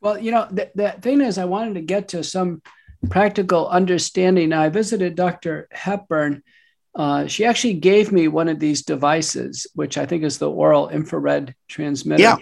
[0.00, 2.62] Well you know the, the thing is i wanted to get to some
[3.10, 4.52] practical understanding.
[4.52, 6.42] I visited dr hepburn
[6.96, 10.88] uh, she actually gave me one of these devices which i think is the oral
[10.88, 12.36] infrared transmitter yeah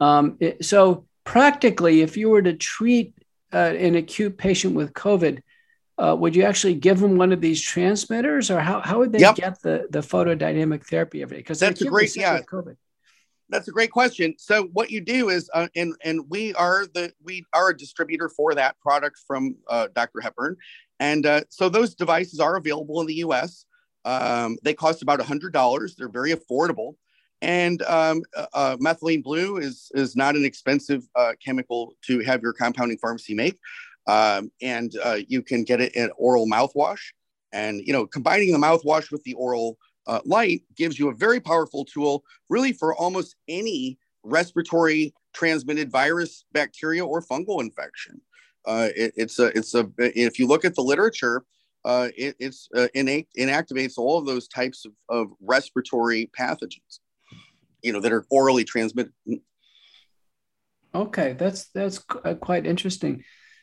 [0.00, 3.14] um, it, so practically, if you were to treat
[3.52, 5.40] uh, an acute patient with COVID,
[5.96, 9.20] uh, would you actually give them one of these transmitters, or how, how would they
[9.20, 9.36] yep.
[9.36, 11.40] get the, the photodynamic therapy every day?
[11.40, 12.40] Because that's a great yeah.
[12.40, 12.76] COVID.
[13.50, 14.34] That's a great question.
[14.38, 18.28] So what you do is, uh, and and we are the we are a distributor
[18.28, 20.20] for that product from uh, Dr.
[20.20, 20.56] Hepburn,
[20.98, 23.66] and uh, so those devices are available in the U.S.
[24.04, 25.94] Um, they cost about a hundred dollars.
[25.94, 26.94] They're very affordable.
[27.42, 32.42] And um, uh, uh, methylene blue is, is not an expensive uh, chemical to have
[32.42, 33.58] your compounding pharmacy make.
[34.06, 37.00] Um, and uh, you can get it in oral mouthwash.
[37.52, 41.40] And, you know, combining the mouthwash with the oral uh, light gives you a very
[41.40, 48.20] powerful tool, really, for almost any respiratory transmitted virus, bacteria, or fungal infection.
[48.66, 51.44] Uh, it, it's a, it's a, if you look at the literature,
[51.84, 57.00] uh, it, it's uh, innate, inactivates all of those types of, of respiratory pathogens
[57.82, 59.12] you know that are orally transmitted.
[60.94, 63.22] Okay that's that's uh, quite interesting.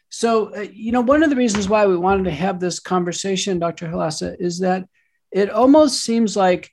[0.10, 3.60] So uh, you know one of the reasons why we wanted to have this conversation
[3.60, 4.86] dr halassa is that
[5.32, 6.70] it almost seems like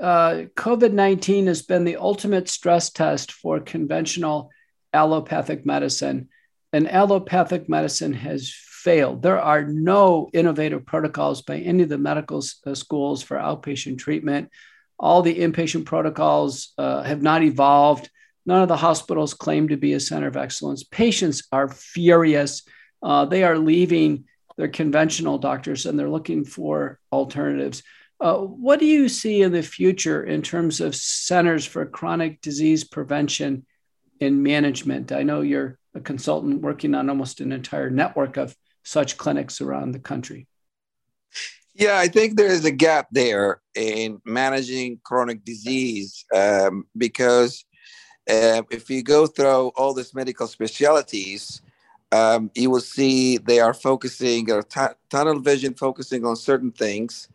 [0.00, 4.50] uh, covid-19 has been the ultimate stress test for conventional
[4.96, 6.28] allopathic medicine.
[6.72, 8.52] And allopathic medicine has
[8.86, 13.98] failed there are no innovative protocols by any of the medical uh, schools for outpatient
[13.98, 14.50] treatment
[14.98, 18.10] all the inpatient protocols uh, have not evolved.
[18.44, 20.84] None of the hospitals claim to be a center of excellence.
[20.84, 22.62] Patients are furious.
[23.02, 24.24] Uh, they are leaving
[24.56, 27.82] their conventional doctors and they're looking for alternatives.
[28.18, 32.84] Uh, what do you see in the future in terms of centers for chronic disease
[32.84, 33.66] prevention
[34.20, 35.12] and management?
[35.12, 38.56] I know you're a consultant working on almost an entire network of
[38.86, 40.46] such clinics around the country.
[41.74, 47.64] Yeah, I think there is a gap there in managing chronic disease um, because
[48.30, 51.60] uh, if you go through all these medical specialties,
[52.12, 57.28] um, you will see they are focusing or t- tunnel vision, focusing on certain things,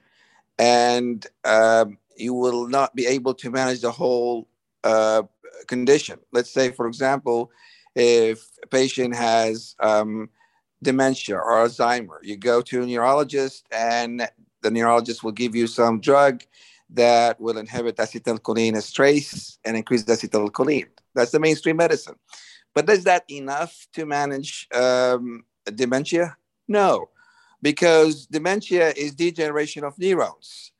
[0.57, 4.47] and um, you will not be able to manage the whole
[4.85, 5.23] uh,
[5.67, 6.17] condition.
[6.31, 7.51] Let's say, for example,
[7.93, 10.29] if a patient has um,
[10.83, 12.17] dementia or Alzheimer.
[12.21, 14.27] You go to a neurologist, and
[14.61, 16.43] the neurologist will give you some drug
[16.89, 20.87] that will inhibit acetylcholine esterase and increase acetylcholine.
[21.15, 22.15] That's the mainstream medicine.
[22.73, 25.43] But is that enough to manage um,
[25.75, 26.37] dementia?
[26.67, 27.09] No,
[27.61, 30.71] because dementia is degeneration of neurons.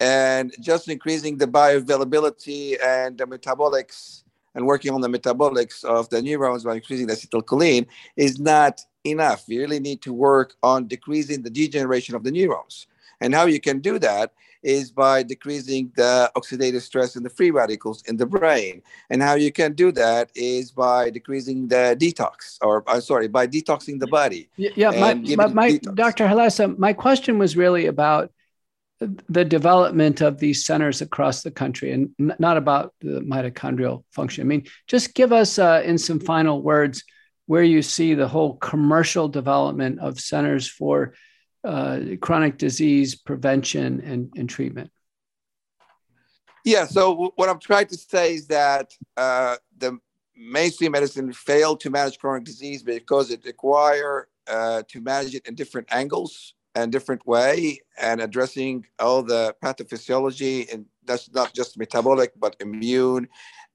[0.00, 4.24] And just increasing the bioavailability and the metabolics
[4.54, 7.86] and working on the metabolics of the neurons by increasing acetylcholine
[8.16, 9.44] is not enough.
[9.46, 12.86] You really need to work on decreasing the degeneration of the neurons.
[13.20, 14.32] And how you can do that
[14.62, 18.82] is by decreasing the oxidative stress in the free radicals in the brain.
[19.10, 23.46] And how you can do that is by decreasing the detox, or I'm sorry, by
[23.46, 24.48] detoxing the body.
[24.56, 26.26] Yeah, my, my, my Dr.
[26.26, 28.32] Halassa, my question was really about
[29.28, 34.42] the development of these centers across the country and not about the mitochondrial function.
[34.42, 37.04] I mean, just give us uh, in some final words
[37.46, 41.14] where you see the whole commercial development of centers for
[41.64, 44.90] uh, chronic disease prevention and, and treatment?
[46.64, 49.98] Yeah, so what I'm trying to say is that uh, the
[50.36, 55.54] mainstream medicine failed to manage chronic disease because it require uh, to manage it in
[55.54, 62.32] different angles and different way and addressing all the pathophysiology and that's not just metabolic
[62.38, 63.28] but immune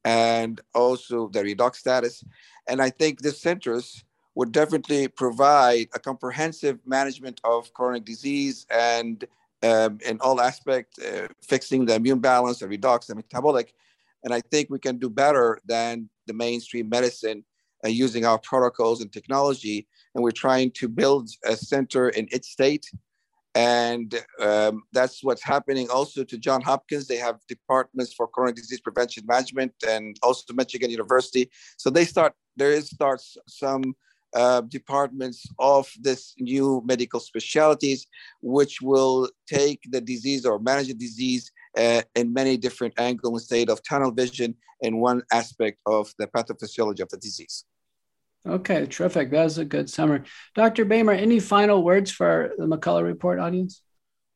[0.06, 2.24] and also the redox status
[2.68, 4.04] and i think the centers
[4.36, 9.26] would definitely provide a comprehensive management of chronic disease and
[9.64, 13.74] um, in all aspects, uh, fixing the immune balance, the redox, the metabolic.
[14.24, 17.44] And I think we can do better than the mainstream medicine
[17.86, 19.88] uh, using our protocols and technology.
[20.16, 22.90] And we're trying to build a center in each state.
[23.60, 27.08] And um, that's what's happening also to John Hopkins.
[27.08, 31.50] They have departments for chronic disease prevention management and also Michigan University.
[31.76, 33.84] So they start, there is starts some
[34.34, 38.08] uh, departments of this new medical specialties,
[38.42, 43.70] which will take the disease or manage the disease uh, in many different angles instead
[43.70, 47.66] of tunnel vision in one aspect of the pathophysiology of the disease.
[48.48, 49.32] Okay, terrific.
[49.32, 50.22] That was a good summary.
[50.56, 50.86] Dr.
[50.86, 53.82] Boehmer, any final words for the McCullough Report audience?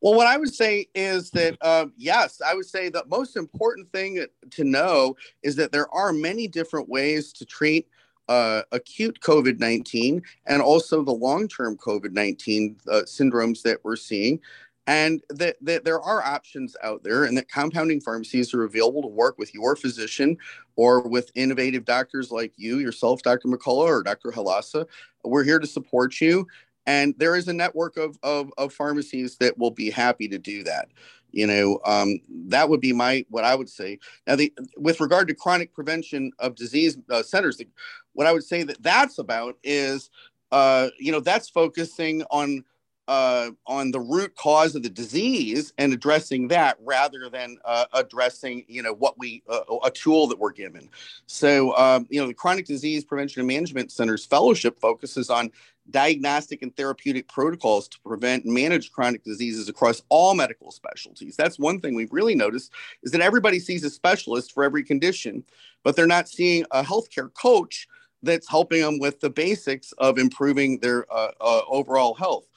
[0.01, 3.89] Well, what I would say is that, uh, yes, I would say the most important
[3.93, 7.87] thing to know is that there are many different ways to treat
[8.27, 13.95] uh, acute COVID 19 and also the long term COVID 19 uh, syndromes that we're
[13.95, 14.39] seeing.
[14.85, 19.37] And that, there are options out there, and that compounding pharmacies are available to work
[19.37, 20.37] with your physician
[20.75, 23.47] or with innovative doctors like you, yourself, Dr.
[23.47, 24.31] McCullough or Dr.
[24.31, 24.85] Halassa.
[25.23, 26.47] We're here to support you.
[26.85, 30.63] And there is a network of, of, of pharmacies that will be happy to do
[30.63, 30.89] that
[31.33, 35.27] you know um, that would be my what i would say now the with regard
[35.27, 37.67] to chronic prevention of disease uh, centers the,
[38.13, 40.09] what i would say that that's about is
[40.51, 42.63] uh, you know that's focusing on
[43.07, 48.63] uh, on the root cause of the disease and addressing that rather than uh, addressing
[48.67, 50.89] you know what we uh, a tool that we're given
[51.25, 55.51] so um, you know the chronic disease prevention and management centers fellowship focuses on
[55.89, 61.35] diagnostic and therapeutic protocols to prevent and manage chronic diseases across all medical specialties.
[61.35, 62.71] That's one thing we've really noticed
[63.03, 65.43] is that everybody sees a specialist for every condition,
[65.83, 67.87] but they're not seeing a healthcare coach
[68.21, 72.47] that's helping them with the basics of improving their uh, uh, overall health.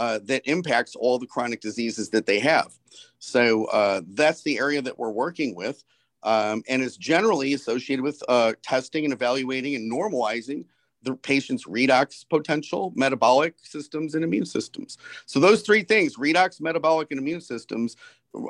[0.00, 2.72] Uh, that impacts all the chronic diseases that they have.
[3.18, 5.84] So uh, that's the area that we're working with.
[6.22, 10.64] Um, and is generally associated with uh, testing and evaluating and normalizing
[11.02, 14.96] the patient's redox potential, metabolic systems, and immune systems.
[15.26, 17.96] So those three things, redox, metabolic, and immune systems,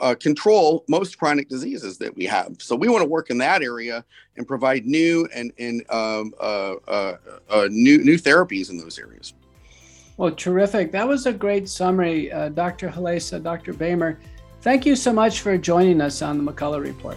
[0.01, 2.57] uh, control most chronic diseases that we have.
[2.61, 4.05] So we want to work in that area
[4.37, 7.17] and provide new and, and um, uh, uh,
[7.49, 9.35] uh new new therapies in those areas.
[10.21, 10.93] Well, terrific.
[10.93, 12.91] That was a great summary, uh, Dr.
[12.91, 13.73] Halassa, Dr.
[13.73, 14.19] Boehmer.
[14.61, 17.17] Thank you so much for joining us on the McCullough Report.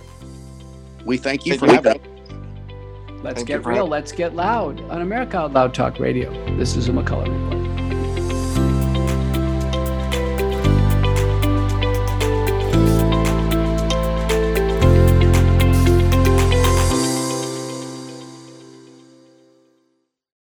[1.03, 3.21] We thank you thank for having us.
[3.21, 3.87] Let's Thank get real.
[3.87, 6.31] Let's get loud on America Out Loud Talk Radio.
[6.55, 7.72] This is a McCullough Report.